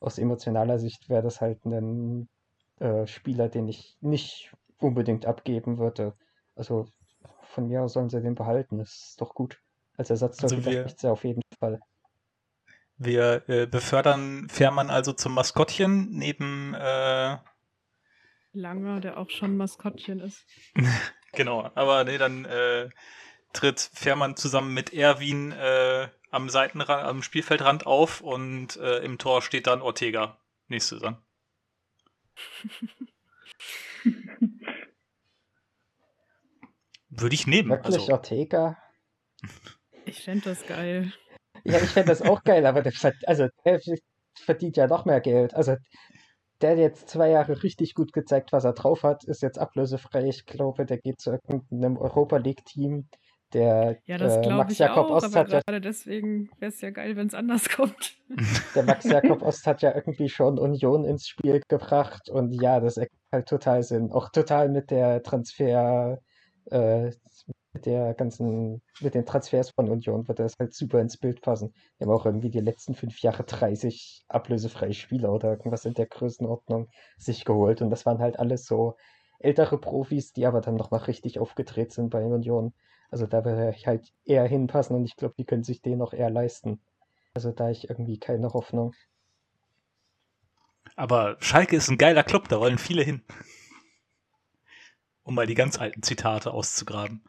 [0.00, 2.28] Aus emotionaler Sicht wäre das halt ein
[2.80, 6.14] äh, Spieler, den ich nicht unbedingt abgeben würde.
[6.56, 6.86] Also
[7.42, 9.60] von mir aus sollen sie den behalten, das ist doch gut.
[9.96, 11.80] Als Ersatz also wir, er auf jeden Fall.
[12.96, 17.36] Wir äh, befördern Fährmann also zum Maskottchen neben, äh,
[18.54, 20.46] Langer, der auch schon Maskottchen ist.
[21.32, 22.88] genau, aber nee, dann äh,
[23.52, 29.42] tritt Fährmann zusammen mit Erwin äh, am Seitenrand, am Spielfeldrand auf und äh, im Tor
[29.42, 30.38] steht dann Ortega.
[30.68, 31.18] Nächste Saison.
[37.10, 37.70] Würde ich nehmen.
[37.70, 38.12] Wirklich also.
[38.12, 38.76] Ortega?
[40.04, 41.12] Ich fände das geil.
[41.64, 42.92] Ja, ich fände das auch geil, aber der,
[43.26, 43.80] also, der
[44.34, 45.54] verdient ja noch mehr Geld.
[45.54, 45.76] Also
[46.60, 50.24] der hat jetzt zwei Jahre richtig gut gezeigt, was er drauf hat, ist jetzt ablösefrei.
[50.28, 53.08] Ich glaube, der geht zu irgendeinem Europa League-Team.
[53.54, 55.60] Der ja, das äh, Max Jakob auch, Ost hat ja.
[55.60, 58.16] Gerade deswegen wäre es ja geil, wenn es anders kommt.
[58.74, 62.96] Der Max Jakob Ost hat ja irgendwie schon Union ins Spiel gebracht und ja, das
[62.96, 64.10] ergibt halt total Sinn.
[64.10, 66.18] Auch total mit der Transfer,
[66.70, 67.12] äh,
[67.72, 71.72] mit der ganzen, mit den Transfers von Union wird das halt super ins Bild passen.
[71.98, 76.06] Wir haben auch irgendwie die letzten fünf Jahre 30 ablösefreie Spieler oder irgendwas in der
[76.06, 76.88] Größenordnung
[77.18, 77.82] sich geholt.
[77.82, 78.96] Und das waren halt alles so
[79.38, 82.72] ältere Profis, die aber dann nochmal richtig aufgedreht sind bei Union.
[83.14, 86.12] Also da würde ich halt eher hinpassen und ich glaube, die können sich den noch
[86.12, 86.80] eher leisten.
[87.32, 88.92] Also da ich irgendwie keine Hoffnung.
[90.96, 93.22] Aber Schalke ist ein geiler Club, da wollen viele hin.
[95.22, 97.22] Um mal die ganz alten Zitate auszugraben.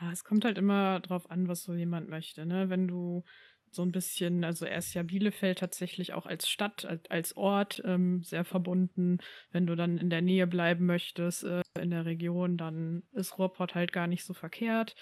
[0.00, 2.46] Ja, es kommt halt immer drauf an, was so jemand möchte.
[2.46, 2.70] Ne?
[2.70, 3.24] Wenn du
[3.70, 8.22] so ein bisschen, also er ist ja Bielefeld tatsächlich auch als Stadt, als Ort ähm,
[8.22, 9.18] sehr verbunden.
[9.50, 13.74] Wenn du dann in der Nähe bleiben möchtest, äh, in der Region, dann ist Ruhrpott
[13.74, 14.96] halt gar nicht so verkehrt.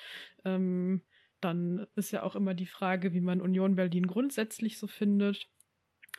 [0.44, 1.02] Ähm,
[1.40, 5.48] dann ist ja auch immer die Frage, wie man Union Berlin grundsätzlich so findet.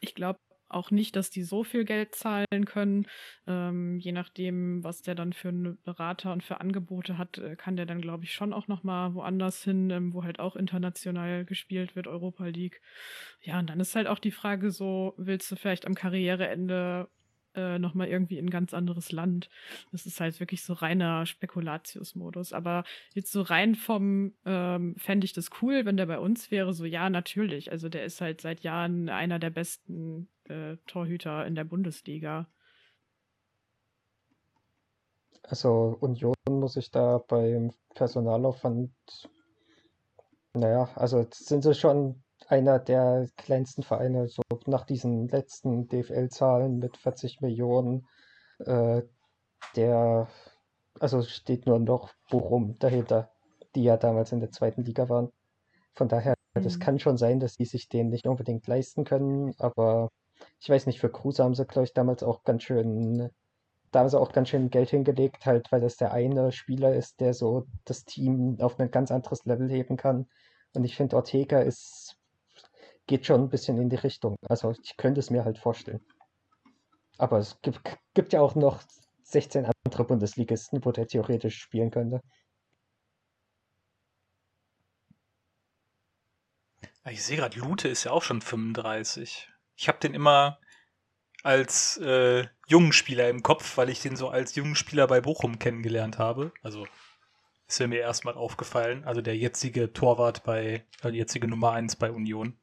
[0.02, 3.08] Ich glaube, auch nicht, dass die so viel Geld zahlen können.
[3.48, 7.76] Ähm, je nachdem, was der dann für einen Berater und für Angebote hat, äh, kann
[7.76, 11.96] der dann, glaube ich, schon auch nochmal woanders hin, ähm, wo halt auch international gespielt
[11.96, 12.82] wird, Europa League.
[13.42, 17.10] Ja, und dann ist halt auch die Frage so, willst du vielleicht am Karriereende
[17.58, 19.50] äh, nochmal irgendwie in ein ganz anderes Land.
[19.92, 22.54] Das ist halt wirklich so reiner Spekulatius-Modus.
[22.54, 26.74] Aber jetzt so rein vom, ähm, fände ich das cool, wenn der bei uns wäre,
[26.74, 27.72] so ja, natürlich.
[27.72, 32.48] Also der ist halt seit Jahren einer der besten äh, Torhüter in der Bundesliga.
[35.44, 38.92] Also Union muss ich da beim Personalaufwand,
[40.54, 46.98] naja, also sind sie schon einer der kleinsten Vereine, so nach diesen letzten DFL-Zahlen mit
[46.98, 48.08] 40 Millionen.
[48.60, 49.04] Äh,
[49.76, 50.28] der,
[51.00, 53.32] also steht nur noch Bochum dahinter,
[53.76, 55.32] die ja damals in der zweiten Liga waren.
[55.94, 56.64] Von daher, mhm.
[56.64, 60.10] das kann schon sein, dass die sich den nicht unbedingt leisten können, aber
[60.60, 63.30] ich weiß nicht, für Kruse haben sie, glaube ich, damals auch ganz schön,
[63.92, 67.20] da haben sie auch ganz schön Geld hingelegt, halt, weil das der eine Spieler ist,
[67.20, 70.28] der so das Team auf ein ganz anderes Level heben kann.
[70.74, 72.17] Und ich finde, Ortega ist
[73.08, 74.36] geht schon ein bisschen in die Richtung.
[74.48, 76.06] Also ich könnte es mir halt vorstellen.
[77.18, 77.82] Aber es gibt,
[78.14, 78.84] gibt ja auch noch
[79.24, 82.22] 16 andere Bundesligisten, wo der theoretisch spielen könnte.
[87.10, 89.50] Ich sehe gerade, Lute ist ja auch schon 35.
[89.76, 90.60] Ich habe den immer
[91.44, 95.60] als äh, jungen Spieler im Kopf, weil ich den so als jungen Spieler bei Bochum
[95.60, 96.52] kennengelernt habe.
[96.64, 96.86] Also
[97.68, 99.06] ist er mir erstmal aufgefallen.
[99.06, 102.58] Also der jetzige Torwart bei, äh, die jetzige Nummer 1 bei Union.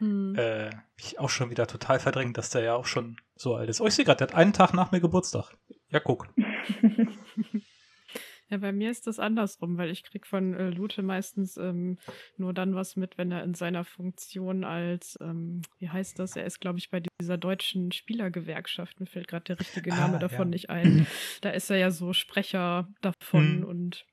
[0.00, 0.34] Mhm.
[0.36, 3.80] Äh, ich auch schon wieder total verdrängt, dass der ja auch schon so alt ist.
[3.80, 5.56] Oh, ich sehe gerade, der hat einen Tag nach mir Geburtstag.
[5.88, 6.28] Ja, guck.
[8.50, 11.98] Ja, bei mir ist das andersrum, weil ich krieg von äh, Lute meistens ähm,
[12.36, 16.36] nur dann was mit, wenn er in seiner Funktion als, ähm, wie heißt das?
[16.36, 20.20] Er ist, glaube ich, bei dieser deutschen Spielergewerkschaft, mir fällt gerade der richtige Name ah,
[20.20, 20.50] davon ja.
[20.50, 21.06] nicht ein.
[21.40, 23.64] Da ist er ja so Sprecher davon hm.
[23.64, 24.06] und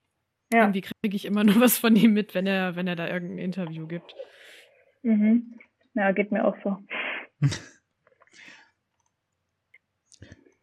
[0.51, 0.61] ja.
[0.61, 3.39] irgendwie kriege ich immer nur was von ihm mit, wenn er, wenn er da irgendein
[3.39, 4.15] Interview gibt.
[5.03, 5.59] Mhm.
[5.93, 6.77] Ja, geht mir auch so.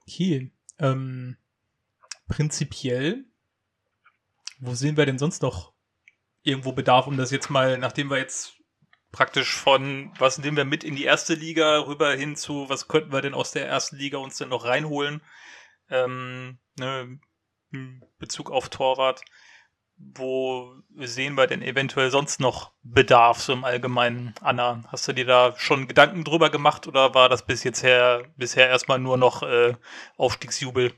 [0.09, 0.51] Okay.
[0.79, 1.37] Ähm,
[2.29, 3.27] prinzipiell,
[4.59, 5.75] wo sehen wir denn sonst noch
[6.43, 8.57] irgendwo Bedarf, um das jetzt mal, nachdem wir jetzt
[9.12, 13.12] praktisch von, was nehmen wir mit in die erste Liga rüber hin zu, was könnten
[13.12, 15.21] wir denn aus der ersten Liga uns denn noch reinholen?
[15.91, 17.21] Ähm, ne,
[18.19, 19.23] Bezug auf Torwart
[19.99, 24.35] wo sehen wir denn eventuell sonst noch Bedarf so im Allgemeinen?
[24.42, 28.23] Anna, hast du dir da schon Gedanken drüber gemacht oder war das bis jetzt her,
[28.37, 29.75] bisher erstmal nur noch äh,
[30.17, 30.92] Aufstiegsjubel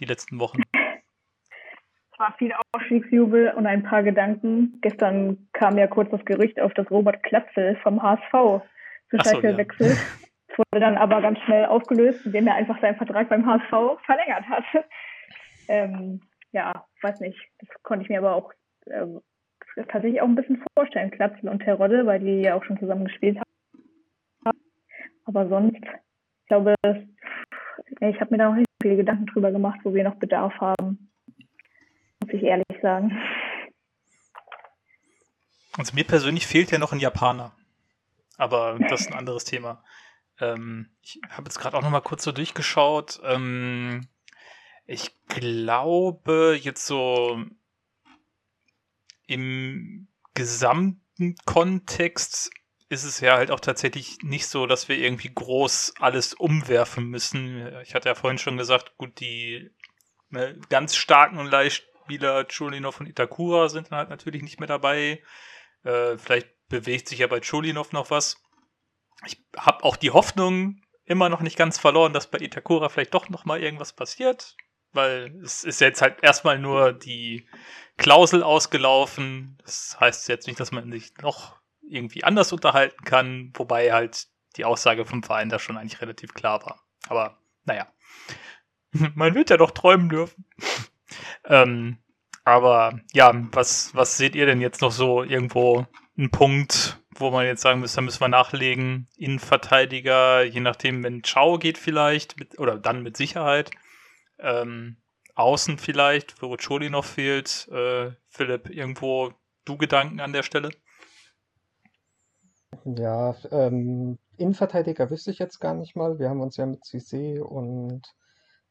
[0.00, 0.62] die letzten Wochen?
[0.72, 4.78] Es war viel Aufstiegsjubel und ein paar Gedanken.
[4.82, 8.62] Gestern kam ja kurz das Gerücht auf, dass Robert Klatzel vom HSV
[9.10, 9.98] zu Schalke so, wechselt.
[10.46, 14.44] Es wurde dann aber ganz schnell aufgelöst, indem er einfach seinen Vertrag beim HSV verlängert
[14.48, 14.64] hat.
[15.66, 16.20] Ähm,
[16.54, 18.52] ja, weiß nicht, das konnte ich mir aber auch
[18.86, 19.06] äh,
[19.88, 23.38] tatsächlich auch ein bisschen vorstellen, Klatzel und Terodde, weil die ja auch schon zusammen gespielt
[23.38, 24.58] haben.
[25.26, 26.74] Aber sonst, ich glaube,
[28.00, 31.10] Ich habe mir da noch nicht viele Gedanken drüber gemacht, wo wir noch Bedarf haben.
[32.22, 33.10] Muss ich ehrlich sagen.
[35.76, 37.52] Also mir persönlich fehlt ja noch ein Japaner.
[38.36, 39.82] Aber das ist ein anderes Thema.
[40.40, 43.20] Ähm, ich habe jetzt gerade auch noch mal kurz so durchgeschaut.
[43.24, 44.06] Ähm,
[44.86, 47.42] ich glaube, jetzt so
[49.26, 52.50] im gesamten Kontext
[52.88, 57.66] ist es ja halt auch tatsächlich nicht so, dass wir irgendwie groß alles umwerfen müssen.
[57.82, 59.70] Ich hatte ja vorhin schon gesagt, gut, die
[60.28, 65.22] ne, ganz starken und Leihspieler Chulinov und Itakura sind dann halt natürlich nicht mehr dabei.
[65.82, 68.42] Äh, vielleicht bewegt sich ja bei Chulinov noch was.
[69.26, 73.28] Ich habe auch die Hoffnung immer noch nicht ganz verloren, dass bei Itakura vielleicht doch
[73.28, 74.56] noch mal irgendwas passiert,
[74.94, 77.46] weil es ist jetzt halt erstmal nur die
[77.96, 79.58] Klausel ausgelaufen.
[79.62, 84.26] Das heißt jetzt nicht, dass man sich noch irgendwie anders unterhalten kann, wobei halt
[84.56, 86.80] die Aussage vom Verein da schon eigentlich relativ klar war.
[87.08, 87.86] Aber naja,
[89.14, 90.46] man wird ja doch träumen dürfen.
[91.44, 91.98] ähm,
[92.44, 95.86] aber ja, was, was seht ihr denn jetzt noch so irgendwo
[96.18, 99.08] ein Punkt, wo man jetzt sagen müsste, da müssen wir nachlegen?
[99.16, 103.70] Innenverteidiger, je nachdem, wenn Ciao geht vielleicht, mit, oder dann mit Sicherheit.
[104.38, 104.96] Ähm,
[105.34, 107.68] Außen vielleicht, wo Choli noch fehlt.
[107.68, 109.32] Äh, Philipp, irgendwo
[109.64, 110.70] du Gedanken an der Stelle?
[112.84, 116.18] Ja, ähm, Innenverteidiger wüsste ich jetzt gar nicht mal.
[116.18, 118.02] Wir haben uns ja mit Cissé und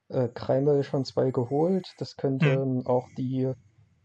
[0.10, 1.94] äh, Kreimel schon zwei geholt.
[1.98, 2.88] Das könnten hm.
[2.88, 3.52] auch die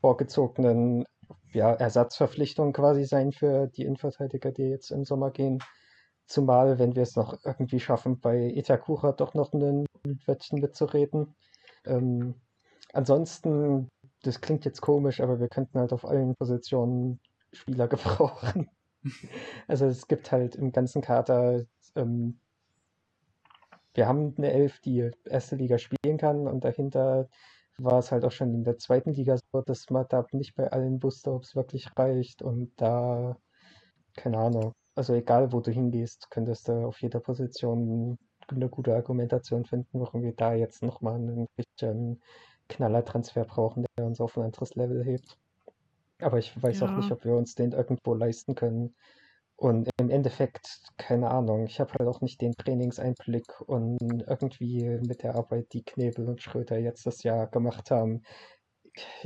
[0.00, 1.04] vorgezogenen
[1.52, 5.58] ja, Ersatzverpflichtungen quasi sein für die Innenverteidiger, die jetzt im Sommer gehen.
[6.26, 9.86] Zumal, wenn wir es noch irgendwie schaffen, bei Itakura doch noch ein
[10.26, 11.34] Wettchen mitzureden.
[11.84, 12.34] Ähm,
[12.92, 13.88] ansonsten,
[14.22, 17.20] das klingt jetzt komisch, aber wir könnten halt auf allen Positionen
[17.52, 18.68] Spieler gebrauchen.
[19.66, 21.64] also es gibt halt im ganzen Kader,
[21.94, 22.40] ähm,
[23.94, 27.28] wir haben eine Elf, die erste Liga spielen kann und dahinter
[27.78, 30.98] war es halt auch schon in der zweiten Liga so, dass da nicht bei allen
[31.42, 33.36] es wirklich reicht und da,
[34.16, 38.18] keine Ahnung, also egal wo du hingehst, könntest du auf jeder Position
[38.50, 42.20] eine gute Argumentation finden, warum wir da jetzt nochmal einen richtigen
[42.68, 45.38] Knallertransfer brauchen, der uns auf ein anderes Level hebt.
[46.20, 48.94] Aber ich weiß auch nicht, ob wir uns den irgendwo leisten können.
[49.56, 55.24] Und im Endeffekt, keine Ahnung, ich habe halt auch nicht den Trainingseinblick und irgendwie mit
[55.24, 58.22] der Arbeit, die Knebel und Schröter jetzt das Jahr gemacht haben,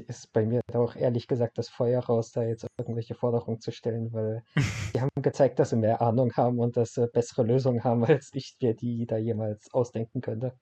[0.07, 4.13] ist bei mir auch ehrlich gesagt das Feuer raus, da jetzt irgendwelche Forderungen zu stellen,
[4.13, 4.43] weil
[4.95, 8.31] die haben gezeigt, dass sie mehr Ahnung haben und dass sie bessere Lösungen haben, als
[8.35, 10.59] ich mir die da jemals ausdenken könnte.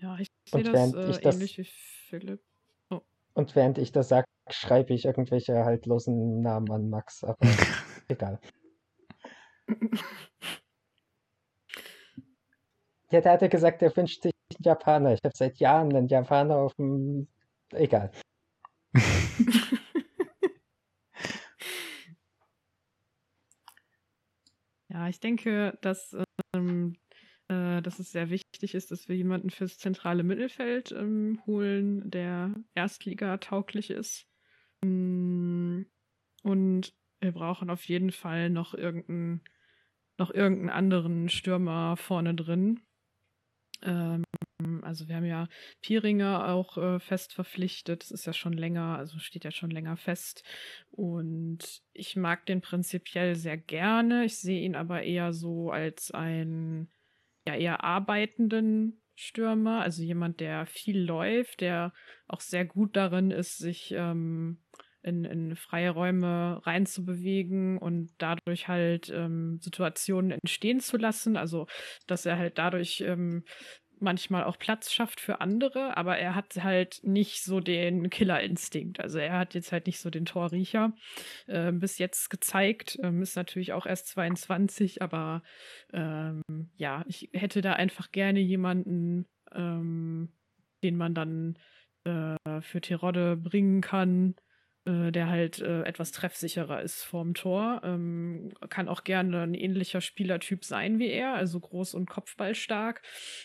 [0.00, 2.40] Ja, ich sehe das, äh, ich das ähnlich wie Philipp.
[2.90, 3.00] Oh.
[3.34, 7.38] Und während ich das sage, schreibe ich irgendwelche haltlosen Namen an Max, aber
[8.08, 8.40] egal.
[13.10, 15.14] Ja, der hatte gesagt, er wünscht sich einen Japaner.
[15.14, 17.28] Ich habe seit Jahren einen Japaner auf dem.
[17.72, 18.10] Egal.
[24.88, 26.16] ja, ich denke, dass
[26.54, 26.96] ähm,
[27.48, 32.54] äh, dass es sehr wichtig ist, dass wir jemanden fürs zentrale Mittelfeld ähm, holen, der
[32.74, 34.26] Erstliga tauglich ist.
[34.84, 35.82] Mm,
[36.42, 39.42] und wir brauchen auf jeden Fall noch irgendeinen,
[40.18, 42.80] noch irgendeinen anderen Stürmer vorne drin.
[43.82, 44.24] Ähm,
[44.82, 45.48] also wir haben ja
[45.82, 48.02] Pieringer auch äh, fest verpflichtet.
[48.02, 50.42] Das ist ja schon länger, also steht ja schon länger fest.
[50.90, 54.24] Und ich mag den prinzipiell sehr gerne.
[54.24, 56.88] Ich sehe ihn aber eher so als ein
[57.46, 61.92] ja eher arbeitenden Stürmer, also jemand, der viel läuft, der
[62.28, 64.58] auch sehr gut darin ist, sich ähm,
[65.08, 71.36] in, in freie Räume reinzubewegen und dadurch halt ähm, Situationen entstehen zu lassen.
[71.36, 71.66] Also,
[72.06, 73.44] dass er halt dadurch ähm,
[74.00, 79.00] manchmal auch Platz schafft für andere, aber er hat halt nicht so den Killerinstinkt.
[79.00, 80.92] Also er hat jetzt halt nicht so den Torriecher
[81.46, 82.98] äh, bis jetzt gezeigt.
[83.02, 85.42] Ähm, ist natürlich auch erst 22, aber
[85.92, 86.42] ähm,
[86.76, 90.32] ja, ich hätte da einfach gerne jemanden, ähm,
[90.82, 91.58] den man dann
[92.04, 94.34] äh, für Tirode bringen kann,
[94.84, 97.80] äh, der halt äh, etwas treffsicherer ist vorm Tor.
[97.84, 103.02] Ähm, kann auch gerne ein ähnlicher Spielertyp sein wie er, also groß und kopfballstark,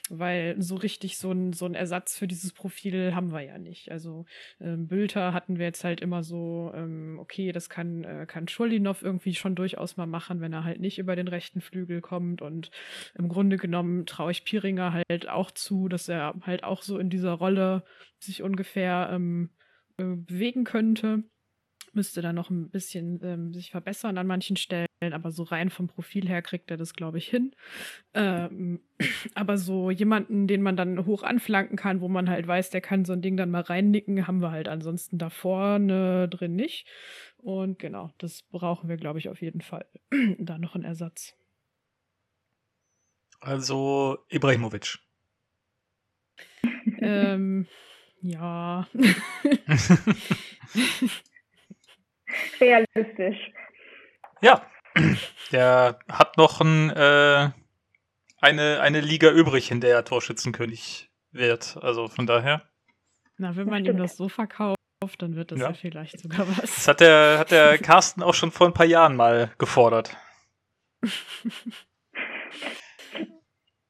[0.09, 3.91] weil so richtig so ein, so ein Ersatz für dieses Profil haben wir ja nicht.
[3.91, 4.25] Also
[4.61, 9.01] ähm, Bülter hatten wir jetzt halt immer so, ähm, okay, das kann, äh, kann Schulinov
[9.01, 12.41] irgendwie schon durchaus mal machen, wenn er halt nicht über den rechten Flügel kommt.
[12.41, 12.71] Und
[13.15, 17.09] im Grunde genommen traue ich Piringer halt auch zu, dass er halt auch so in
[17.09, 17.84] dieser Rolle
[18.19, 19.49] sich ungefähr ähm,
[20.04, 21.24] äh, bewegen könnte.
[21.93, 25.88] müsste da noch ein bisschen ähm, sich verbessern an manchen Stellen, aber so rein vom
[25.88, 27.56] Profil her kriegt er das, glaube ich, hin.
[28.14, 28.82] Ähm,
[29.36, 33.06] aber so jemanden, den man dann hoch anflanken kann, wo man halt weiß, der kann
[33.06, 36.88] so ein Ding dann mal reinnicken, haben wir halt ansonsten da vorne drin nicht.
[37.38, 39.86] Und genau, das brauchen wir, glaube ich, auf jeden Fall.
[40.39, 41.36] da noch einen Ersatz.
[43.39, 44.99] Also Ibrahimovic.
[47.01, 47.68] ähm,
[48.24, 48.88] ja.
[52.59, 53.51] Realistisch.
[54.41, 54.65] Ja,
[55.51, 57.51] der hat noch ein, äh,
[58.39, 61.78] eine, eine Liga übrig, in der er Torschützenkönig wird.
[61.82, 62.63] Also von daher.
[63.38, 64.78] Na, wenn man ihm das so verkauft,
[65.17, 66.61] dann wird das ja, ja vielleicht sogar was.
[66.76, 70.15] Das hat der, hat der Carsten auch schon vor ein paar Jahren mal gefordert.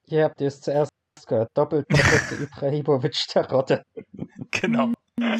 [0.07, 0.92] Ihr habt es zuerst
[1.33, 1.51] gehört.
[1.55, 3.85] Doppelt, doppelt Ibrahimovic der Rotte.
[4.51, 4.93] Genau.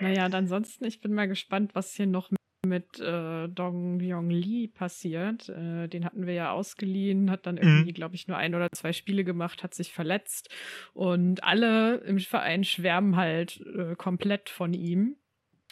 [0.00, 2.28] Naja, und ansonsten, ich bin mal gespannt, was hier noch
[2.66, 5.48] mit äh, Dong Yong Lee passiert.
[5.48, 7.94] Äh, den hatten wir ja ausgeliehen, hat dann irgendwie, mhm.
[7.94, 10.48] glaube ich, nur ein oder zwei Spiele gemacht, hat sich verletzt.
[10.92, 15.16] Und alle im Verein schwärmen halt äh, komplett von ihm.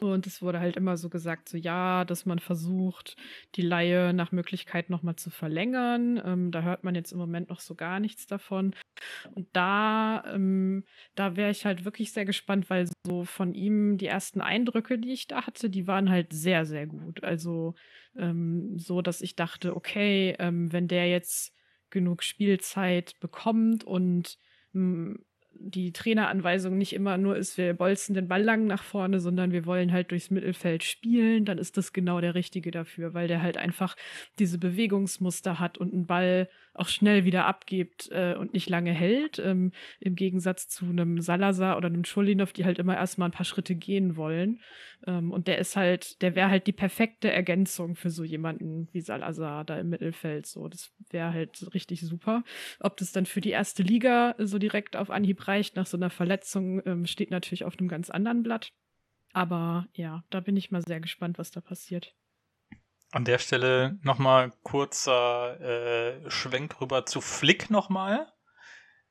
[0.00, 3.16] Und es wurde halt immer so gesagt, so ja, dass man versucht,
[3.54, 6.20] die Laie nach Möglichkeit nochmal zu verlängern.
[6.24, 8.74] Ähm, da hört man jetzt im Moment noch so gar nichts davon.
[9.34, 10.84] Und da, ähm,
[11.14, 15.12] da wäre ich halt wirklich sehr gespannt, weil so von ihm die ersten Eindrücke, die
[15.12, 17.22] ich da hatte, die waren halt sehr, sehr gut.
[17.22, 17.74] Also
[18.16, 21.54] ähm, so, dass ich dachte, okay, ähm, wenn der jetzt
[21.90, 24.38] genug Spielzeit bekommt und
[24.72, 25.16] mm,
[25.62, 29.66] die Traineranweisung nicht immer nur ist, wir bolzen den Ball lang nach vorne, sondern wir
[29.66, 33.58] wollen halt durchs Mittelfeld spielen, dann ist das genau der Richtige dafür, weil der halt
[33.58, 33.94] einfach
[34.38, 39.38] diese Bewegungsmuster hat und einen Ball auch schnell wieder abgibt äh, und nicht lange hält,
[39.38, 43.44] ähm, im Gegensatz zu einem Salazar oder einem Schulinov, die halt immer erstmal ein paar
[43.44, 44.60] Schritte gehen wollen.
[45.06, 49.00] Ähm, und der ist halt, der wäre halt die perfekte Ergänzung für so jemanden wie
[49.00, 50.46] Salazar da im Mittelfeld.
[50.46, 52.44] So, das wäre halt richtig super.
[52.78, 56.10] Ob das dann für die erste Liga so direkt auf Anhieb reicht nach so einer
[56.10, 58.72] Verletzung, ähm, steht natürlich auf einem ganz anderen Blatt.
[59.32, 62.14] Aber ja, da bin ich mal sehr gespannt, was da passiert.
[63.12, 68.32] An der Stelle nochmal kurzer äh, Schwenk rüber zu Flick nochmal.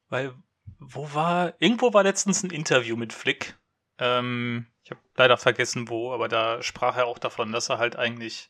[0.08, 0.34] Weil,
[0.80, 3.58] wo war, irgendwo war letztens ein Interview mit Flick.
[3.98, 7.98] Ähm, ich habe leider vergessen wo, aber da sprach er auch davon, dass er halt
[7.98, 8.50] eigentlich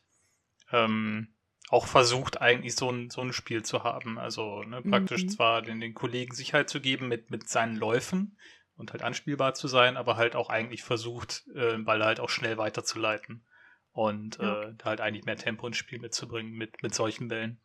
[0.70, 1.34] ähm,
[1.68, 4.18] auch versucht, eigentlich so ein, so ein Spiel zu haben.
[4.18, 5.28] Also ne, praktisch mhm.
[5.30, 8.38] zwar den, den Kollegen Sicherheit zu geben mit, mit seinen Läufen
[8.76, 12.56] und halt anspielbar zu sein, aber halt auch eigentlich versucht, äh, Ball halt auch schnell
[12.56, 13.44] weiterzuleiten
[13.92, 14.62] und ja.
[14.62, 17.60] äh, halt eigentlich mehr Tempo ins Spiel mitzubringen mit, mit solchen Bällen.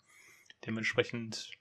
[0.66, 1.52] Dementsprechend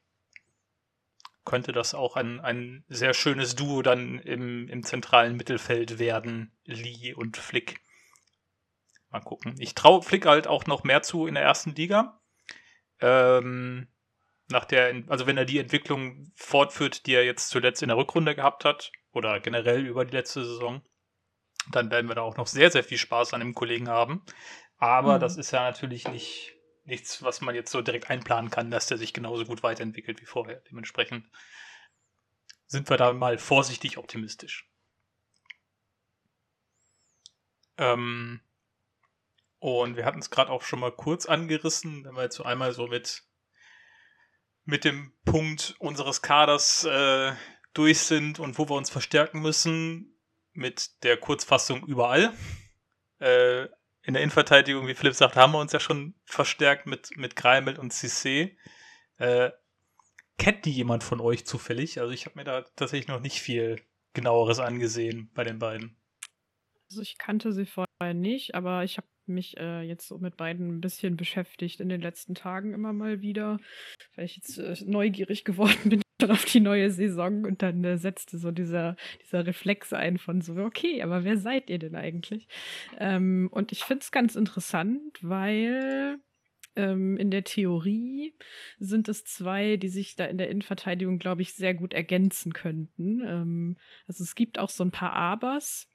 [1.45, 7.13] könnte das auch ein, ein sehr schönes Duo dann im, im zentralen Mittelfeld werden, Lee
[7.13, 7.81] und Flick.
[9.11, 9.55] Mal gucken.
[9.59, 12.21] Ich traue Flick halt auch noch mehr zu in der ersten Liga.
[13.01, 13.89] Ähm,
[14.49, 18.35] nach der, also wenn er die Entwicklung fortführt, die er jetzt zuletzt in der Rückrunde
[18.35, 20.83] gehabt hat, oder generell über die letzte Saison,
[21.71, 24.23] dann werden wir da auch noch sehr, sehr viel Spaß an dem Kollegen haben.
[24.79, 25.21] Aber mhm.
[25.21, 26.55] das ist ja natürlich nicht
[26.85, 30.27] nichts, was man jetzt so direkt einplanen kann, dass der sich genauso gut weiterentwickelt wie
[30.27, 30.61] vorher.
[30.71, 31.27] Dementsprechend
[32.67, 34.69] sind wir da mal vorsichtig optimistisch.
[37.77, 38.41] Ähm,
[39.59, 42.73] und wir hatten es gerade auch schon mal kurz angerissen, wenn wir jetzt so einmal
[42.73, 43.25] so mit,
[44.65, 47.33] mit dem Punkt unseres Kaders äh,
[47.73, 50.14] durch sind und wo wir uns verstärken müssen,
[50.55, 52.33] mit der Kurzfassung überall.
[53.19, 53.65] Äh,
[54.03, 57.79] in der Innenverteidigung, wie Philipp sagt, haben wir uns ja schon verstärkt mit, mit Greimel
[57.79, 58.57] und Cissé.
[59.17, 59.51] Äh,
[60.39, 62.01] kennt die jemand von euch zufällig?
[62.01, 63.81] Also ich habe mir da tatsächlich noch nicht viel
[64.13, 65.97] genaueres angesehen bei den beiden.
[66.91, 70.69] Also ich kannte sie vorher nicht, aber ich habe mich äh, jetzt so mit beiden
[70.69, 73.59] ein bisschen beschäftigt in den letzten Tagen immer mal wieder,
[74.17, 77.99] weil ich jetzt äh, neugierig geworden bin schon auf die neue Saison und dann äh,
[77.99, 82.49] setzte so dieser, dieser Reflex ein von so, okay, aber wer seid ihr denn eigentlich?
[82.99, 86.19] Ähm, und ich finde es ganz interessant, weil
[86.77, 88.35] ähm, in der Theorie
[88.79, 93.21] sind es zwei, die sich da in der Innenverteidigung, glaube ich, sehr gut ergänzen könnten.
[93.25, 95.89] Ähm, also es gibt auch so ein paar Abers.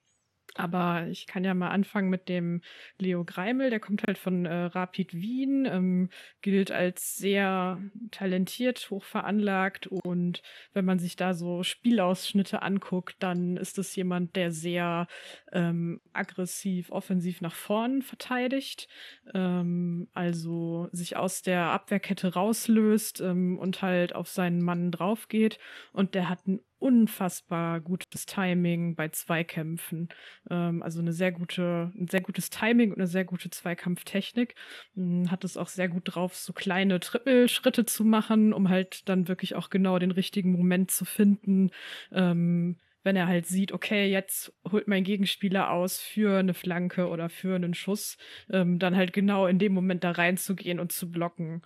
[0.59, 2.59] Aber ich kann ja mal anfangen mit dem
[2.97, 6.09] Leo Greimel, der kommt halt von äh, Rapid Wien, ähm,
[6.41, 7.81] gilt als sehr
[8.11, 10.41] talentiert, hoch veranlagt und
[10.73, 15.07] wenn man sich da so Spielausschnitte anguckt, dann ist es jemand, der sehr
[15.53, 18.89] ähm, aggressiv, offensiv nach vorn verteidigt,
[19.33, 25.57] ähm, also sich aus der Abwehrkette rauslöst ähm, und halt auf seinen Mann draufgeht.
[25.93, 30.09] Und der hat ein unfassbar gutes Timing bei Zweikämpfen.
[30.49, 34.55] Ähm, also eine sehr gute, ein sehr gutes Timing und eine sehr gute Zweikampftechnik.
[34.97, 39.27] Ähm, hat es auch sehr gut drauf, so kleine Trippelschritte zu machen, um halt dann
[39.27, 41.71] wirklich auch genau den richtigen Moment zu finden.
[42.11, 47.29] Ähm, wenn er halt sieht, okay, jetzt holt mein Gegenspieler aus für eine Flanke oder
[47.29, 48.17] für einen Schuss,
[48.49, 51.61] ähm, dann halt genau in dem Moment da reinzugehen und zu blocken.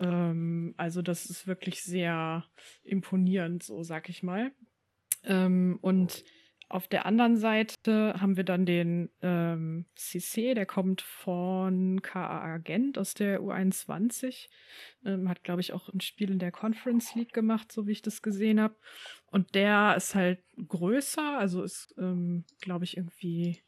[0.00, 2.44] Ähm, also das ist wirklich sehr
[2.82, 4.52] imponierend, so sag ich mal.
[5.24, 6.24] Ähm, und
[6.68, 12.98] auf der anderen Seite haben wir dann den ähm, CC, der kommt von KA Gent
[12.98, 14.48] aus der U21.
[15.04, 18.02] Ähm, hat, glaube ich, auch ein Spiel in der Conference League gemacht, so wie ich
[18.02, 18.74] das gesehen habe.
[19.26, 23.62] Und der ist halt größer, also ist, ähm, glaube ich, irgendwie.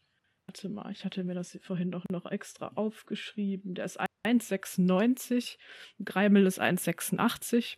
[0.49, 3.74] Warte mal, ich hatte mir das vorhin doch noch extra aufgeschrieben.
[3.74, 5.59] Der ist 1,96.
[6.03, 7.76] Greimel ist 1,86.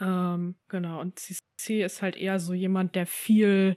[0.00, 3.76] Ähm, genau, und CC ist halt eher so jemand, der viel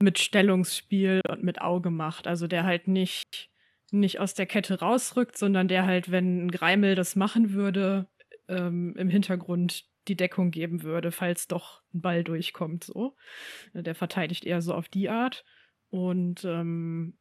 [0.00, 2.26] mit Stellungsspiel und mit Auge macht.
[2.26, 3.50] Also der halt nicht,
[3.92, 8.08] nicht aus der Kette rausrückt, sondern der halt, wenn Greimel das machen würde,
[8.48, 12.82] ähm, im Hintergrund die Deckung geben würde, falls doch ein Ball durchkommt.
[12.82, 13.14] So.
[13.74, 15.44] Der verteidigt eher so auf die Art.
[15.90, 17.16] Und ähm,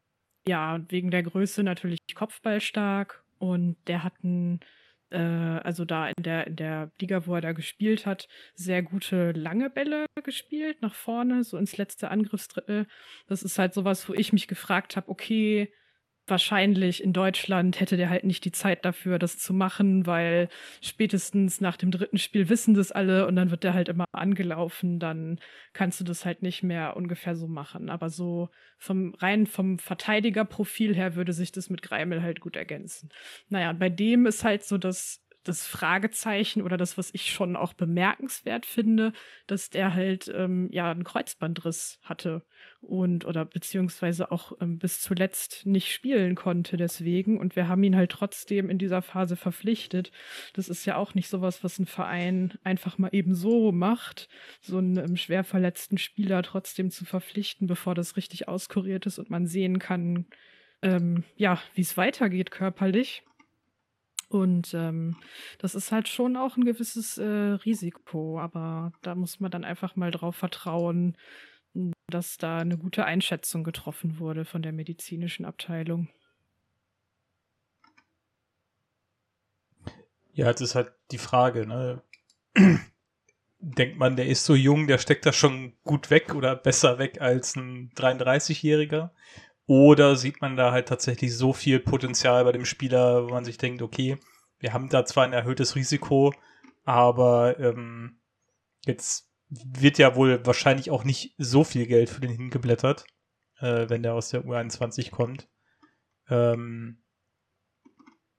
[0.48, 4.60] ja, wegen der Größe natürlich kopfballstark und der hat einen
[5.14, 9.32] äh, also da in der, in der Liga, wo er da gespielt hat, sehr gute
[9.32, 12.88] lange Bälle gespielt, nach vorne, so ins letzte Angriffsdrittel.
[13.28, 15.72] Das ist halt sowas, wo ich mich gefragt habe, okay,
[16.28, 20.50] wahrscheinlich in Deutschland hätte der halt nicht die Zeit dafür, das zu machen, weil
[20.82, 25.00] spätestens nach dem dritten Spiel wissen das alle und dann wird der halt immer angelaufen,
[25.00, 25.40] dann
[25.74, 27.90] kannst du das halt nicht mehr ungefähr so machen.
[27.90, 33.10] Aber so vom rein vom Verteidigerprofil her würde sich das mit Greimel halt gut ergänzen.
[33.50, 37.74] Naja, bei dem ist halt so, dass das Fragezeichen oder das, was ich schon auch
[37.74, 39.14] bemerkenswert finde,
[39.48, 42.44] dass der halt ähm, ja einen Kreuzbandriss hatte
[42.82, 47.96] und oder beziehungsweise auch ähm, bis zuletzt nicht spielen konnte deswegen und wir haben ihn
[47.96, 50.12] halt trotzdem in dieser Phase verpflichtet.
[50.54, 54.30] Das ist ja auch nicht sowas, was ein Verein einfach mal eben so macht,
[54.62, 59.30] so einen ähm, schwer verletzten Spieler trotzdem zu verpflichten, bevor das richtig auskuriert ist und
[59.30, 60.26] man sehen kann,
[60.82, 63.24] ähm, ja, wie es weitergeht körperlich.
[64.34, 65.16] Und ähm,
[65.60, 69.96] das ist halt schon auch ein gewisses äh, Risiko, aber da muss man dann einfach
[69.96, 71.16] mal drauf vertrauen,
[72.08, 76.10] dass da eine gute Einschätzung getroffen wurde von der medizinischen Abteilung.
[80.32, 82.02] Ja, jetzt ist halt die Frage, ne?
[83.60, 87.22] Denkt man, der ist so jung, der steckt da schon gut weg oder besser weg
[87.22, 89.12] als ein 33-Jähriger?
[89.66, 93.58] Oder sieht man da halt tatsächlich so viel Potenzial bei dem Spieler, wo man sich
[93.58, 94.18] denkt, okay,
[94.60, 96.34] wir haben da zwar ein erhöhtes Risiko,
[96.84, 98.20] aber ähm,
[98.86, 103.06] jetzt wird ja wohl wahrscheinlich auch nicht so viel Geld für den hingeblättert,
[103.60, 105.48] äh, wenn der aus der U21 kommt.
[106.30, 107.04] Ähm,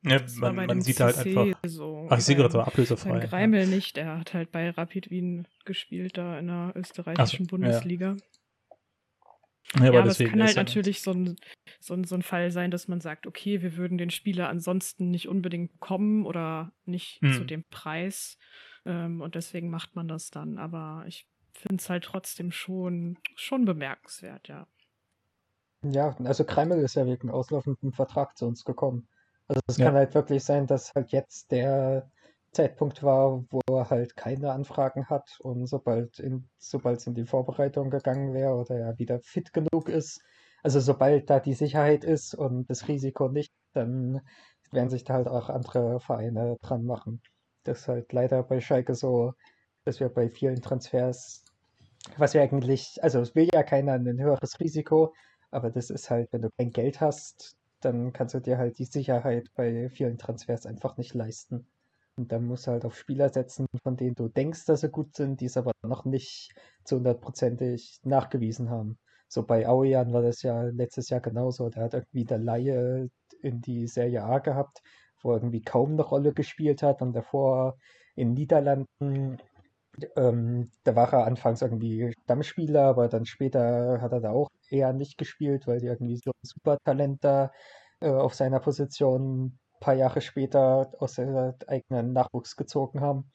[0.02, 1.58] ja, man, man sieht CC halt einfach.
[1.66, 2.06] So.
[2.10, 3.20] Ach, ich sehe gerade ablösefrei.
[3.20, 3.66] Greimel ja.
[3.66, 8.08] nicht, der hat halt bei Rapid Wien gespielt, da in der österreichischen so, Bundesliga.
[8.08, 8.16] Ja.
[9.76, 11.36] Ja, aber, ja, aber es kann halt natürlich so ein,
[11.80, 15.10] so, ein, so ein Fall sein, dass man sagt, okay, wir würden den Spieler ansonsten
[15.10, 17.32] nicht unbedingt bekommen oder nicht hm.
[17.32, 18.38] zu dem Preis.
[18.84, 20.58] Ähm, und deswegen macht man das dann.
[20.58, 24.66] Aber ich finde es halt trotzdem schon, schon bemerkenswert, ja.
[25.82, 29.08] Ja, also Kreml ist ja wegen auslaufenden Vertrag zu uns gekommen.
[29.48, 29.86] Also es ja.
[29.86, 32.10] kann halt wirklich sein, dass halt jetzt der
[32.54, 37.26] Zeitpunkt war, wo er halt keine Anfragen hat und sobald in, sobald es in die
[37.26, 40.20] Vorbereitung gegangen wäre oder er wieder fit genug ist,
[40.62, 44.20] also sobald da die Sicherheit ist und das Risiko nicht, dann
[44.72, 47.20] werden sich da halt auch andere Vereine dran machen.
[47.64, 49.34] Das ist halt leider bei Schalke so,
[49.84, 51.44] dass wir bei vielen Transfers,
[52.16, 55.14] was wir eigentlich, also es will ja keiner ein höheres Risiko,
[55.50, 58.86] aber das ist halt, wenn du kein Geld hast, dann kannst du dir halt die
[58.86, 61.66] Sicherheit bei vielen Transfers einfach nicht leisten.
[62.16, 65.16] Und dann musst du halt auf Spieler setzen, von denen du denkst, dass sie gut
[65.16, 66.54] sind, die es aber noch nicht
[66.84, 68.98] zu hundertprozentig nachgewiesen haben.
[69.28, 71.68] So bei Auejan war das ja letztes Jahr genauso.
[71.70, 73.10] Der hat irgendwie der Laie
[73.42, 74.80] in die Serie A gehabt,
[75.22, 77.76] wo er irgendwie kaum eine Rolle gespielt hat und davor
[78.14, 79.38] in Niederlanden,
[80.16, 84.92] ähm, da war er anfangs irgendwie Stammspieler, aber dann später hat er da auch eher
[84.92, 87.50] nicht gespielt, weil die irgendwie so ein Supertalent da
[88.00, 93.30] äh, auf seiner Position paar Jahre später aus der eigenen Nachwuchs gezogen haben.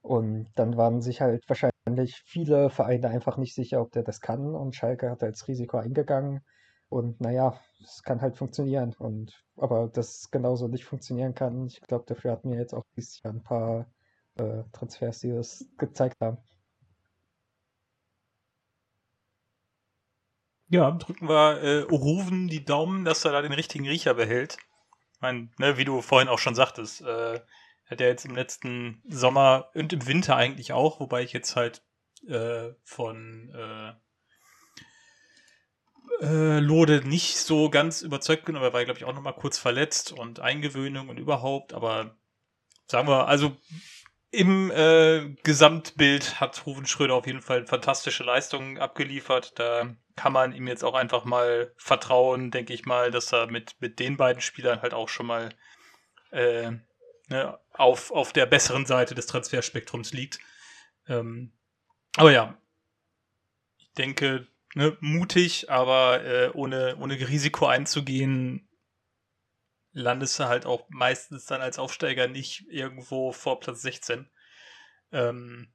[0.00, 4.54] Und dann waren sich halt wahrscheinlich viele Vereine einfach nicht sicher, ob der das kann.
[4.56, 6.40] Und Schalke hat als Risiko eingegangen.
[6.88, 8.94] Und naja, es kann halt funktionieren.
[8.98, 13.22] Und aber das genauso nicht funktionieren kann, ich glaube, dafür hatten wir jetzt auch dieses
[13.22, 13.86] Jahr ein paar
[14.34, 16.38] äh, Transfers, die das gezeigt haben.
[20.68, 24.56] Ja, drücken wir äh, Ruven die Daumen, dass er da den richtigen Riecher behält.
[25.22, 27.40] Meine, ne, wie du vorhin auch schon sagtest, äh,
[27.86, 31.82] hat er jetzt im letzten Sommer und im Winter eigentlich auch, wobei ich jetzt halt
[32.28, 33.92] äh, von äh,
[36.24, 39.32] äh, Lode nicht so ganz überzeugt bin, aber er war, glaube ich, auch noch mal
[39.32, 42.16] kurz verletzt und Eingewöhnung und überhaupt, aber
[42.86, 43.56] sagen wir, also
[44.32, 49.58] im äh, Gesamtbild hat Ruven Schröder auf jeden Fall fantastische Leistungen abgeliefert.
[49.58, 53.76] Da kann man ihm jetzt auch einfach mal vertrauen, denke ich mal, dass er mit,
[53.80, 55.50] mit den beiden Spielern halt auch schon mal
[56.30, 56.72] äh,
[57.28, 60.38] ne, auf, auf der besseren Seite des Transferspektrums liegt.
[61.06, 61.52] Ähm,
[62.16, 62.56] aber ja,
[63.76, 68.66] ich denke, ne, mutig, aber äh, ohne, ohne Risiko einzugehen,
[69.92, 74.30] landest du halt auch meistens dann als Aufsteiger nicht irgendwo vor Platz 16.
[75.12, 75.72] Ähm,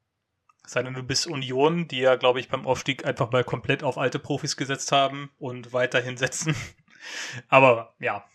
[0.66, 3.98] sei denn, du bist Union, die ja, glaube ich, beim Aufstieg einfach mal komplett auf
[3.98, 6.56] alte Profis gesetzt haben und weiterhin setzen.
[7.48, 8.26] Aber ja,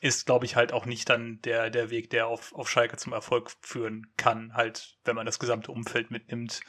[0.00, 3.12] ist, glaube ich, halt auch nicht dann der, der Weg, der auf, auf Schalke zum
[3.12, 4.54] Erfolg führen kann.
[4.54, 6.60] Halt, wenn man das gesamte Umfeld mitnimmt,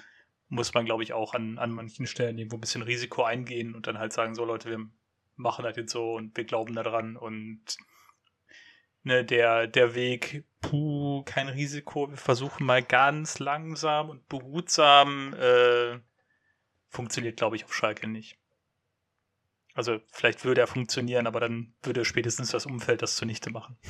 [0.47, 3.87] muss man, glaube ich, auch an, an manchen Stellen irgendwo ein bisschen Risiko eingehen und
[3.87, 4.79] dann halt sagen, so Leute, wir
[5.35, 7.77] machen das jetzt so und wir glauben daran und
[9.05, 15.99] ne, der, der Weg, puh, kein Risiko, wir versuchen mal ganz langsam und behutsam, äh,
[16.89, 18.37] funktioniert, glaube ich, auf Schalke nicht.
[19.73, 23.77] Also vielleicht würde er funktionieren, aber dann würde spätestens das Umfeld das zunichte machen.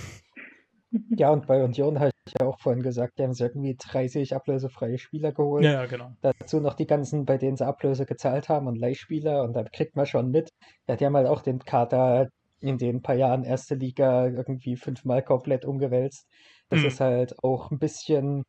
[1.09, 4.33] Ja, und bei Union habe ich ja auch vorhin gesagt, die haben sich irgendwie 30
[4.33, 5.65] ablösefreie Spieler geholt.
[5.65, 6.15] Ja, genau.
[6.21, 9.97] Dazu noch die ganzen, bei denen sie Ablöse gezahlt haben und Leihspieler und da kriegt
[9.97, 10.53] man schon mit.
[10.87, 12.29] Ja, die haben halt auch den Kader
[12.67, 16.27] in den paar Jahren erste Liga irgendwie fünfmal komplett umgewälzt.
[16.69, 16.85] Das mhm.
[16.87, 18.43] ist halt auch ein bisschen,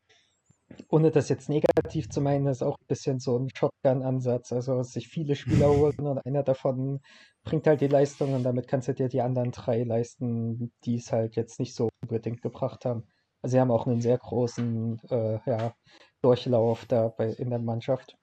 [0.89, 4.51] ohne das jetzt negativ zu meinen, ist auch ein bisschen so ein Shotgun-Ansatz.
[4.53, 6.99] Also sich viele Spieler holen und einer davon
[7.43, 11.11] bringt halt die Leistung und damit kannst du dir die anderen drei leisten, die es
[11.11, 13.07] halt jetzt nicht so unbedingt gebracht haben.
[13.41, 15.73] Also sie haben auch einen sehr großen äh, ja,
[16.21, 18.17] Durchlauf da bei, in der Mannschaft.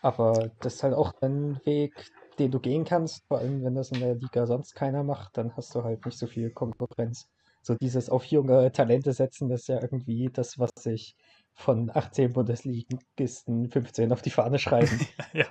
[0.00, 1.94] Aber das ist halt auch ein Weg,
[2.38, 5.56] den du gehen kannst, vor allem wenn das in der Liga sonst keiner macht, dann
[5.56, 7.28] hast du halt nicht so viel Konkurrenz.
[7.62, 11.16] So dieses auf junge Talente setzen, das ist ja irgendwie das, was sich
[11.54, 15.00] von 18 Bundesligisten 15 auf die Fahne schreiben.
[15.32, 15.46] ja.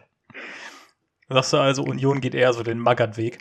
[1.29, 3.39] Sagst du also, Union geht eher so den Magath-Weg?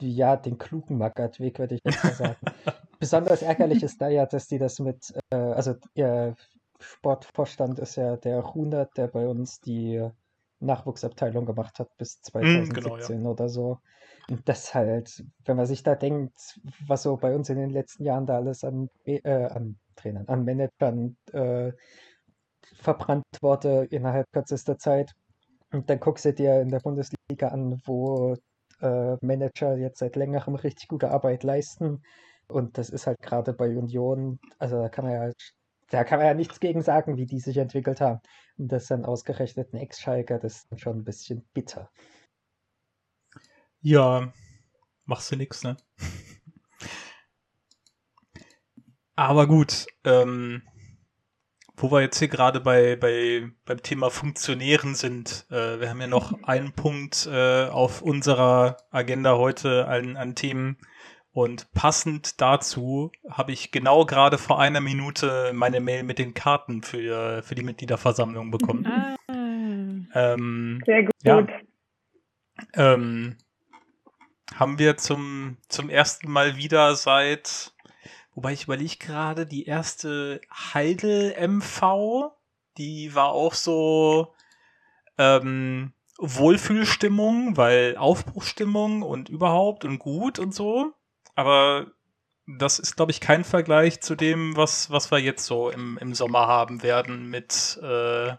[0.00, 2.36] Ja, den klugen Magath-Weg, würde ich jetzt mal sagen.
[2.98, 6.36] Besonders ärgerlich ist da ja, dass die das mit, äh, also ihr
[6.80, 10.08] Sportvorstand ist ja der Runert, der bei uns die
[10.64, 13.30] Nachwuchsabteilung gemacht hat bis 2017 hm, genau, ja.
[13.30, 13.78] oder so.
[14.28, 18.04] Und das halt, wenn man sich da denkt, was so bei uns in den letzten
[18.04, 21.72] Jahren da alles an, äh, an Trainern, an Managern äh,
[22.76, 25.12] verbrannt wurde innerhalb kürzester Zeit.
[25.72, 28.36] Und dann guckst du dir in der Bundesliga an, wo
[28.80, 32.02] äh, Manager jetzt seit längerem richtig gute Arbeit leisten.
[32.48, 35.30] Und das ist halt gerade bei Union, also da kann man ja
[35.90, 38.20] da kann man ja nichts gegen sagen, wie die sich entwickelt haben.
[38.56, 41.90] Und das dann ausgerechnet ein Ex-Schalker, das ist schon ein bisschen bitter.
[43.80, 44.32] Ja,
[45.04, 45.76] machst du nichts, ne?
[49.16, 50.62] Aber gut, ähm,
[51.76, 56.06] wo wir jetzt hier gerade bei, bei, beim Thema Funktionären sind, äh, wir haben ja
[56.06, 60.78] noch einen Punkt äh, auf unserer Agenda heute an, an Themen,
[61.34, 66.82] und passend dazu habe ich genau gerade vor einer Minute meine Mail mit den Karten
[66.82, 68.86] für, für die Mitgliederversammlung bekommen.
[68.86, 69.16] Ah.
[70.14, 71.12] Ähm, Sehr gut.
[71.24, 71.44] Ja,
[72.74, 73.36] ähm,
[74.54, 77.72] haben wir zum, zum ersten Mal wieder seit,
[78.36, 82.30] wobei ich überlege gerade, die erste Heidel MV,
[82.78, 84.34] die war auch so
[85.18, 90.94] ähm, Wohlfühlstimmung, weil Aufbruchstimmung und überhaupt und gut und so
[91.34, 91.86] aber
[92.46, 96.14] das ist, glaube ich, kein Vergleich zu dem, was, was wir jetzt so im, im
[96.14, 98.34] Sommer haben werden mit äh,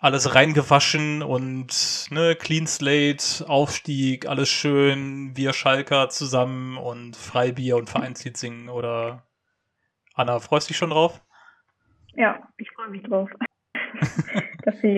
[0.00, 7.90] alles reingewaschen und ne, Clean Slate, Aufstieg, alles schön, wir Schalker zusammen und Freibier und
[7.90, 9.26] Vereinslied singen oder
[10.14, 11.20] Anna, freust du dich schon drauf?
[12.14, 13.28] Ja, ich freue mich drauf.
[14.64, 14.96] dass sie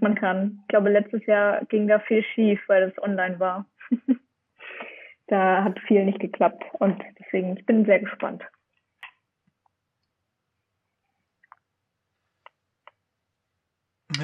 [0.00, 0.60] man kann.
[0.62, 3.66] Ich glaube, letztes Jahr ging da viel schief, weil es online war.
[5.34, 8.44] Da hat viel nicht geklappt und deswegen, ich bin sehr gespannt.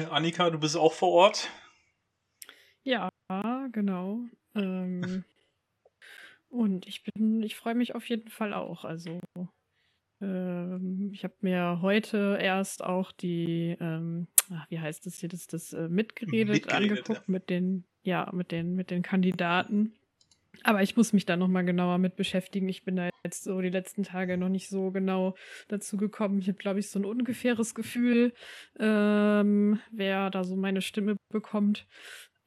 [0.09, 1.49] Annika, du bist auch vor Ort?
[2.83, 3.09] Ja,
[3.73, 4.21] genau.
[4.55, 5.25] Ähm,
[6.49, 8.85] und ich bin, ich freue mich auf jeden Fall auch.
[8.85, 9.19] Also
[10.21, 15.47] Ähm, ich habe mir heute erst auch die, ähm, ach, wie heißt das hier, das,
[15.47, 17.31] das äh, mitgeredet, mitgeredet angeguckt ja.
[17.31, 19.93] mit den, ja, mit den, mit den Kandidaten.
[20.63, 22.69] Aber ich muss mich da nochmal genauer mit beschäftigen.
[22.69, 25.35] Ich bin da jetzt so die letzten Tage noch nicht so genau
[25.67, 26.39] dazu gekommen.
[26.39, 28.33] Ich habe, glaube ich, so ein ungefähres Gefühl,
[28.79, 31.87] ähm, wer da so meine Stimme bekommt.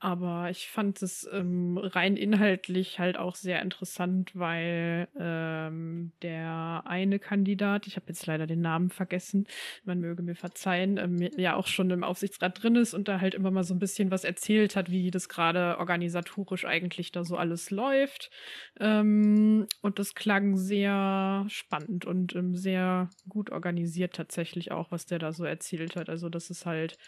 [0.05, 7.19] Aber ich fand es ähm, rein inhaltlich halt auch sehr interessant, weil ähm, der eine
[7.19, 9.47] Kandidat, ich habe jetzt leider den Namen vergessen,
[9.83, 13.35] man möge mir verzeihen, ähm, ja auch schon im Aufsichtsrat drin ist und da halt
[13.35, 17.39] immer mal so ein bisschen was erzählt hat, wie das gerade organisatorisch eigentlich da so
[17.39, 18.31] alles läuft.
[18.81, 25.19] Ähm, und das klang sehr spannend und ähm, sehr gut organisiert tatsächlich auch, was der
[25.19, 26.11] da so erzählt hat.
[26.11, 26.99] Also, dass es halt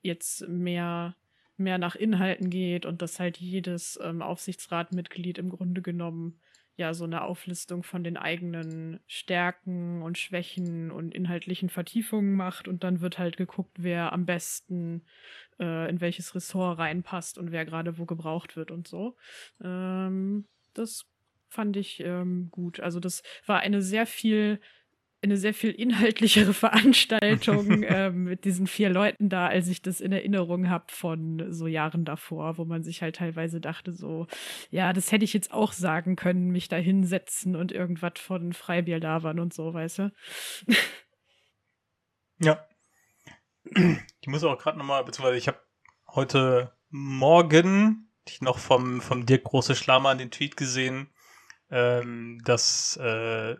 [0.00, 1.14] jetzt mehr
[1.58, 6.40] mehr nach Inhalten geht und dass halt jedes ähm, Aufsichtsratmitglied im Grunde genommen
[6.78, 12.84] ja so eine Auflistung von den eigenen Stärken und Schwächen und inhaltlichen Vertiefungen macht und
[12.84, 15.04] dann wird halt geguckt, wer am besten
[15.58, 19.16] äh, in welches Ressort reinpasst und wer gerade wo gebraucht wird und so.
[19.62, 21.06] Ähm, das
[21.48, 22.78] fand ich ähm, gut.
[22.78, 24.60] Also das war eine sehr viel
[25.22, 30.12] eine sehr viel inhaltlichere Veranstaltung äh, mit diesen vier Leuten da, als ich das in
[30.12, 34.26] Erinnerung habe von so Jahren davor, wo man sich halt teilweise dachte, so,
[34.70, 39.00] ja, das hätte ich jetzt auch sagen können, mich da hinsetzen und irgendwas von Freibier
[39.00, 40.12] labern und so, weißt du?
[42.40, 42.64] Ja.
[44.20, 45.58] Ich muss auch gerade nochmal, beziehungsweise ich habe
[46.06, 48.08] heute Morgen
[48.40, 51.10] noch vom, vom Dirk Große Schlammer den Tweet gesehen,
[51.70, 53.56] ähm, dass äh,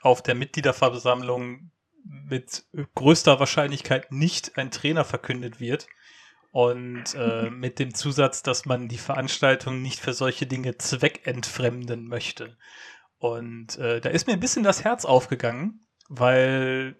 [0.00, 1.70] auf der Mitgliederversammlung
[2.04, 2.64] mit
[2.94, 5.86] größter Wahrscheinlichkeit nicht ein Trainer verkündet wird.
[6.50, 12.58] Und äh, mit dem Zusatz, dass man die Veranstaltung nicht für solche Dinge zweckentfremden möchte.
[13.18, 16.96] Und äh, da ist mir ein bisschen das Herz aufgegangen, weil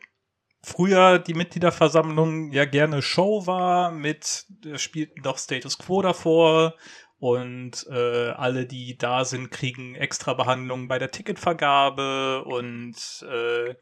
[0.63, 6.75] früher die Mitgliederversammlung ja gerne Show war, mit da spielten doch Status Quo davor
[7.23, 12.97] und äh, alle, die da sind, kriegen extra Behandlungen bei der Ticketvergabe und
[13.31, 13.77] äh,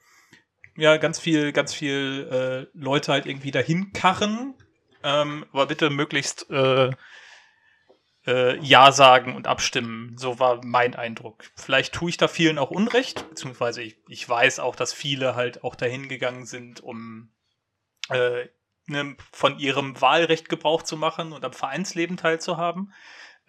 [0.77, 4.53] ja, ganz viel, ganz viel äh, Leute halt irgendwie dahin karren.
[5.03, 6.91] Ähm, aber bitte möglichst äh,
[8.27, 10.19] äh, Ja sagen und abstimmen.
[10.19, 11.45] So war mein Eindruck.
[11.57, 15.65] Vielleicht tue ich da vielen auch Unrecht, beziehungsweise ich, ich weiß auch, dass viele halt
[15.65, 17.33] auch dahin gegangen sind, um
[18.11, 18.49] äh,
[18.85, 22.93] ne, von ihrem Wahlrecht Gebrauch zu machen und am Vereinsleben teilzuhaben.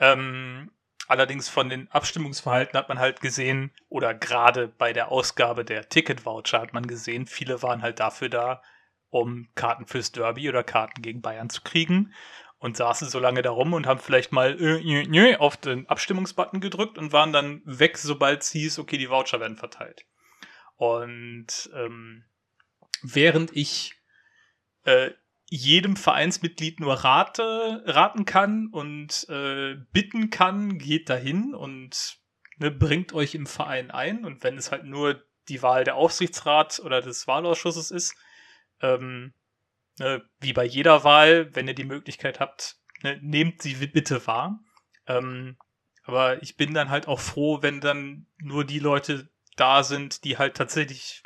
[0.02, 0.72] Ähm,
[1.08, 6.60] allerdings von den Abstimmungsverhalten hat man halt gesehen, oder gerade bei der Ausgabe der Ticket-Voucher
[6.60, 8.64] hat man gesehen, viele waren halt dafür da,
[9.10, 12.14] um Karten fürs Derby oder Karten gegen Bayern zu kriegen
[12.58, 16.62] und saßen so lange da rum und haben vielleicht mal äh, äh, auf den Abstimmungsbutton
[16.62, 20.06] gedrückt und waren dann weg, sobald es hieß, okay, die Voucher werden verteilt.
[20.78, 22.24] Und ähm,
[23.04, 23.96] während ich
[24.84, 25.12] äh,
[25.54, 32.20] jedem Vereinsmitglied nur rate, raten kann und äh, bitten kann, geht dahin und
[32.58, 34.24] ne, bringt euch im Verein ein.
[34.24, 38.16] Und wenn es halt nur die Wahl der Aufsichtsrat oder des Wahlausschusses ist,
[38.80, 39.34] ähm,
[40.00, 44.58] ne, wie bei jeder Wahl, wenn ihr die Möglichkeit habt, ne, nehmt sie bitte wahr.
[45.06, 45.58] Ähm,
[46.04, 50.38] aber ich bin dann halt auch froh, wenn dann nur die Leute da sind, die
[50.38, 51.24] halt tatsächlich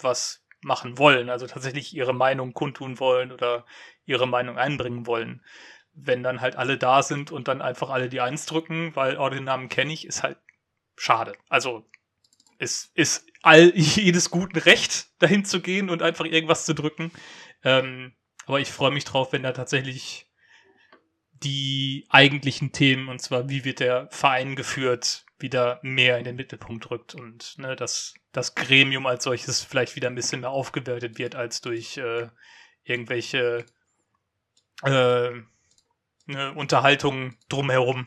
[0.00, 3.64] was machen wollen, also tatsächlich ihre Meinung kundtun wollen oder
[4.04, 5.42] ihre Meinung einbringen wollen.
[5.92, 9.28] Wenn dann halt alle da sind und dann einfach alle die Eins drücken, weil, oh,
[9.28, 10.38] den Namen kenne ich, ist halt
[10.96, 11.32] schade.
[11.48, 11.88] Also
[12.58, 17.10] es ist all jedes guten Recht, dahin zu gehen und einfach irgendwas zu drücken.
[17.64, 18.14] Ähm,
[18.46, 20.30] aber ich freue mich drauf, wenn da tatsächlich
[21.32, 26.90] die eigentlichen Themen, und zwar wie wird der Verein geführt, wieder mehr in den Mittelpunkt
[26.90, 31.34] rückt und ne, dass das Gremium als solches vielleicht wieder ein bisschen mehr aufgewertet wird
[31.34, 32.28] als durch äh,
[32.84, 33.64] irgendwelche
[34.82, 35.30] äh,
[36.26, 38.06] ne, Unterhaltungen drumherum.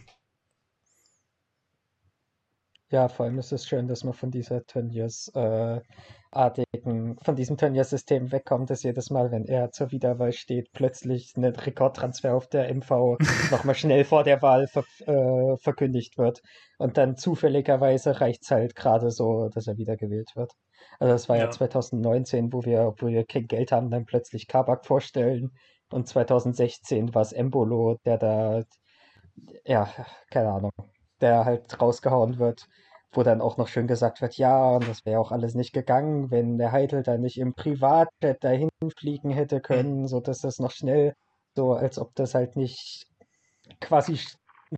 [2.90, 5.82] Ja, vor allem ist es schön, dass man von dieser Turniers äh,
[6.36, 11.46] artigen, von diesem Turniersystem wegkommt, dass jedes Mal, wenn er zur Wiederwahl steht, plötzlich ein
[11.46, 13.18] Rekordtransfer auf der MV
[13.52, 16.42] nochmal schnell vor der Wahl ver äh, verkündigt wird.
[16.78, 20.52] Und dann zufälligerweise reicht es halt gerade so, dass er wiedergewählt wird.
[21.00, 24.48] Also das war ja, ja 2019, wo wir, wo wir kein Geld haben, dann plötzlich
[24.48, 25.52] Kabak vorstellen.
[25.92, 28.64] Und 2016 war es Embolo, der da,
[29.66, 29.90] ja,
[30.30, 30.72] keine Ahnung,
[31.22, 32.68] der halt rausgehauen wird
[33.14, 36.32] wo dann auch noch schön gesagt wird, ja, und das wäre auch alles nicht gegangen,
[36.32, 40.72] wenn der Heitel da nicht im Privatjet dahin fliegen hätte können, so dass das noch
[40.72, 41.14] schnell,
[41.56, 43.06] so als ob das halt nicht
[43.80, 44.20] quasi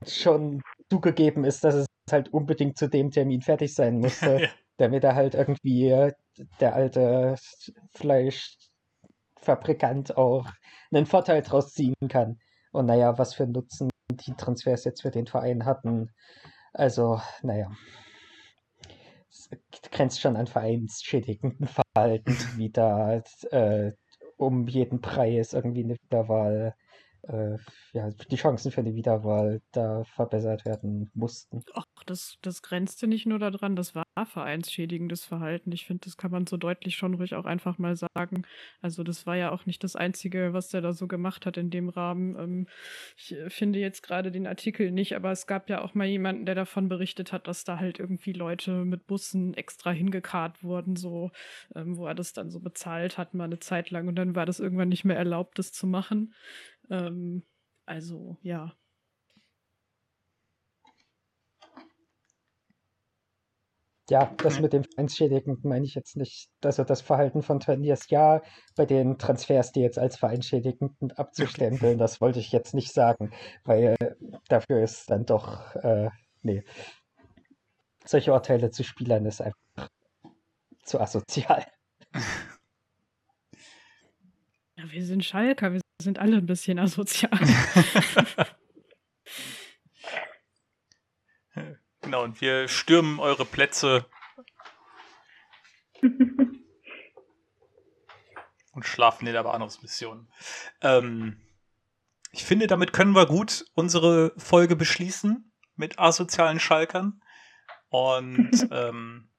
[0.06, 4.42] schon zugegeben ist, dass es halt unbedingt zu dem Termin fertig sein musste.
[4.42, 4.50] ja.
[4.78, 6.12] damit er halt irgendwie
[6.60, 7.36] der alte
[7.94, 10.46] Fleischfabrikant auch
[10.92, 12.40] einen Vorteil draus ziehen kann.
[12.72, 16.12] Und naja, was für Nutzen die Transfers jetzt für den Verein hatten.
[16.74, 17.72] Also, naja.
[19.92, 23.22] Grenzt schon an vereinsschädigenden Verhalten, wie da
[23.52, 23.94] äh,
[24.38, 26.76] um jeden Preis irgendwie eine Wiederwahl
[27.28, 27.58] äh,
[27.94, 31.64] ja, die Chancen für eine Wiederwahl da verbessert werden mussten.
[31.74, 35.72] Ach, das, das grenzte nicht nur daran, das war vereinsschädigendes Verhalten.
[35.72, 38.44] Ich finde, das kann man so deutlich schon ruhig auch einfach mal sagen.
[38.82, 41.70] Also das war ja auch nicht das Einzige, was der da so gemacht hat in
[41.70, 42.36] dem Rahmen.
[42.38, 42.68] Ähm,
[43.18, 46.56] ich finde jetzt gerade den Artikel nicht, aber es gab ja auch mal jemanden, der
[46.56, 51.32] davon berichtet hat, dass da halt irgendwie Leute mit Bussen extra hingekarrt wurden, so,
[51.76, 54.46] ähm, wo er das dann so bezahlt hat, mal eine Zeit lang und dann war
[54.46, 56.34] das irgendwann nicht mehr erlaubt, das zu machen.
[56.90, 57.44] Ähm,
[57.86, 58.76] also, ja.
[64.10, 66.48] Ja, das mit dem Vereinsschädigenden meine ich jetzt nicht.
[66.64, 68.44] Also das Verhalten von Turniers, ja,
[68.76, 73.34] bei den Transfers, die jetzt als Vereinsschädigenden abzustempeln, das wollte ich jetzt nicht sagen,
[73.64, 73.96] weil
[74.48, 76.10] dafür ist dann doch, äh,
[76.44, 76.64] nee.
[78.06, 79.90] Solche Urteile zu Spielern ist einfach
[80.84, 81.66] zu asozial.
[84.78, 87.32] Ja, wir sind Schalker, wir sind alle ein bisschen asozial.
[92.02, 94.06] genau, und wir stürmen eure Plätze
[98.72, 100.28] und schlafen in der Bahnhofsmission.
[100.82, 101.40] Ähm,
[102.32, 107.22] ich finde, damit können wir gut unsere Folge beschließen mit asozialen Schalkern.
[107.90, 109.30] Und ähm,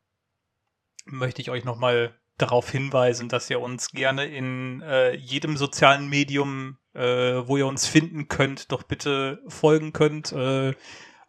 [1.04, 6.78] möchte ich euch nochmal darauf hinweisen, dass ihr uns gerne in äh, jedem sozialen Medium,
[6.94, 7.02] äh,
[7.46, 10.32] wo ihr uns finden könnt, doch bitte folgen könnt.
[10.32, 10.74] Äh,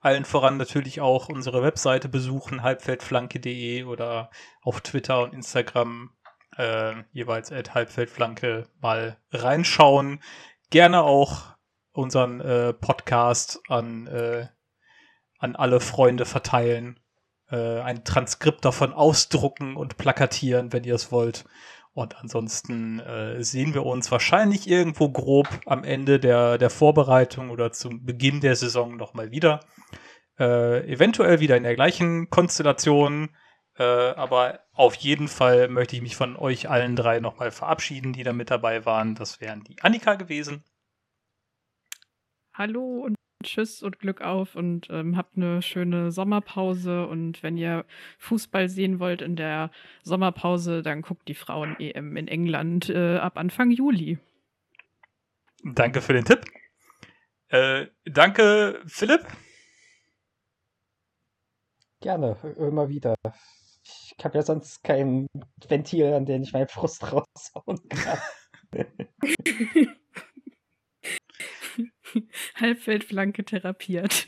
[0.02, 4.30] allen voran natürlich auch unsere Webseite besuchen, halbfeldflanke.de oder
[4.62, 6.12] auf Twitter und Instagram
[6.58, 10.22] äh, jeweils at halbfeldflanke mal reinschauen.
[10.70, 11.56] Gerne auch
[11.94, 14.48] unseren äh, Podcast an, äh,
[15.40, 17.00] an alle Freunde verteilen
[17.50, 21.46] äh, ein Transkript davon ausdrucken und plakatieren, wenn ihr es wollt.
[21.94, 27.72] Und ansonsten äh, sehen wir uns wahrscheinlich irgendwo grob am Ende der, der Vorbereitung oder
[27.72, 29.62] zum Beginn der Saison nochmal wieder.
[30.38, 33.30] Äh, eventuell wieder in der gleichen Konstellation.
[33.80, 38.24] Äh, aber auf jeden Fall möchte ich mich von euch allen drei nochmal verabschieden, die
[38.24, 39.16] da mit dabei waren.
[39.16, 40.64] Das wären die Annika gewesen.
[42.54, 47.08] Hallo und Tschüss und Glück auf und ähm, habt eine schöne Sommerpause.
[47.08, 47.86] Und wenn ihr
[48.18, 49.72] Fußball sehen wollt in der
[50.04, 54.18] Sommerpause, dann guckt die Frauen-EM in England äh, ab Anfang Juli.
[55.64, 56.46] Danke für den Tipp.
[57.50, 59.26] Äh, danke, Philipp.
[62.02, 63.16] Gerne, immer wieder.
[63.84, 65.28] Ich habe ja sonst kein
[65.68, 68.20] Ventil, an dem ich meinen Frust raushauen kann.
[72.60, 74.28] Halbfeldflanke therapiert.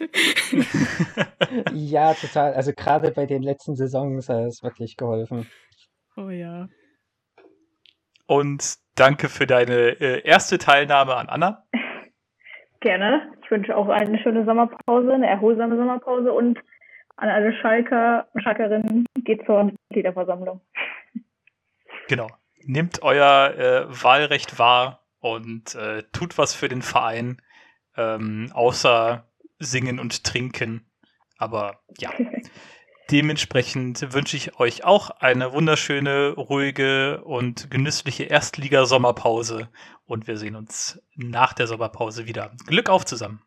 [1.74, 2.54] ja, total.
[2.54, 5.47] Also gerade bei den letzten Saisons hat es wirklich geholfen.
[6.16, 6.68] Oh ja.
[8.28, 11.64] Und danke für deine äh, erste Teilnahme an Anna.
[12.82, 13.34] Gerne.
[13.43, 16.60] Ich wünsche auch eine schöne Sommerpause, eine erholsame Sommerpause und
[17.18, 20.62] an alle Schalker und Schalkerinnen geht zur Mitgliederversammlung.
[22.08, 22.28] Genau.
[22.66, 27.41] Nehmt euer äh, Wahlrecht wahr und äh, tut was für den Verein
[27.97, 29.28] ähm, außer
[29.59, 30.86] singen und trinken.
[31.38, 32.11] Aber ja.
[33.11, 39.70] Dementsprechend wünsche ich euch auch eine wunderschöne, ruhige und genüssliche Erstliga-Sommerpause.
[40.05, 42.51] Und wir sehen uns nach der Sommerpause wieder.
[42.67, 43.41] Glück auf zusammen.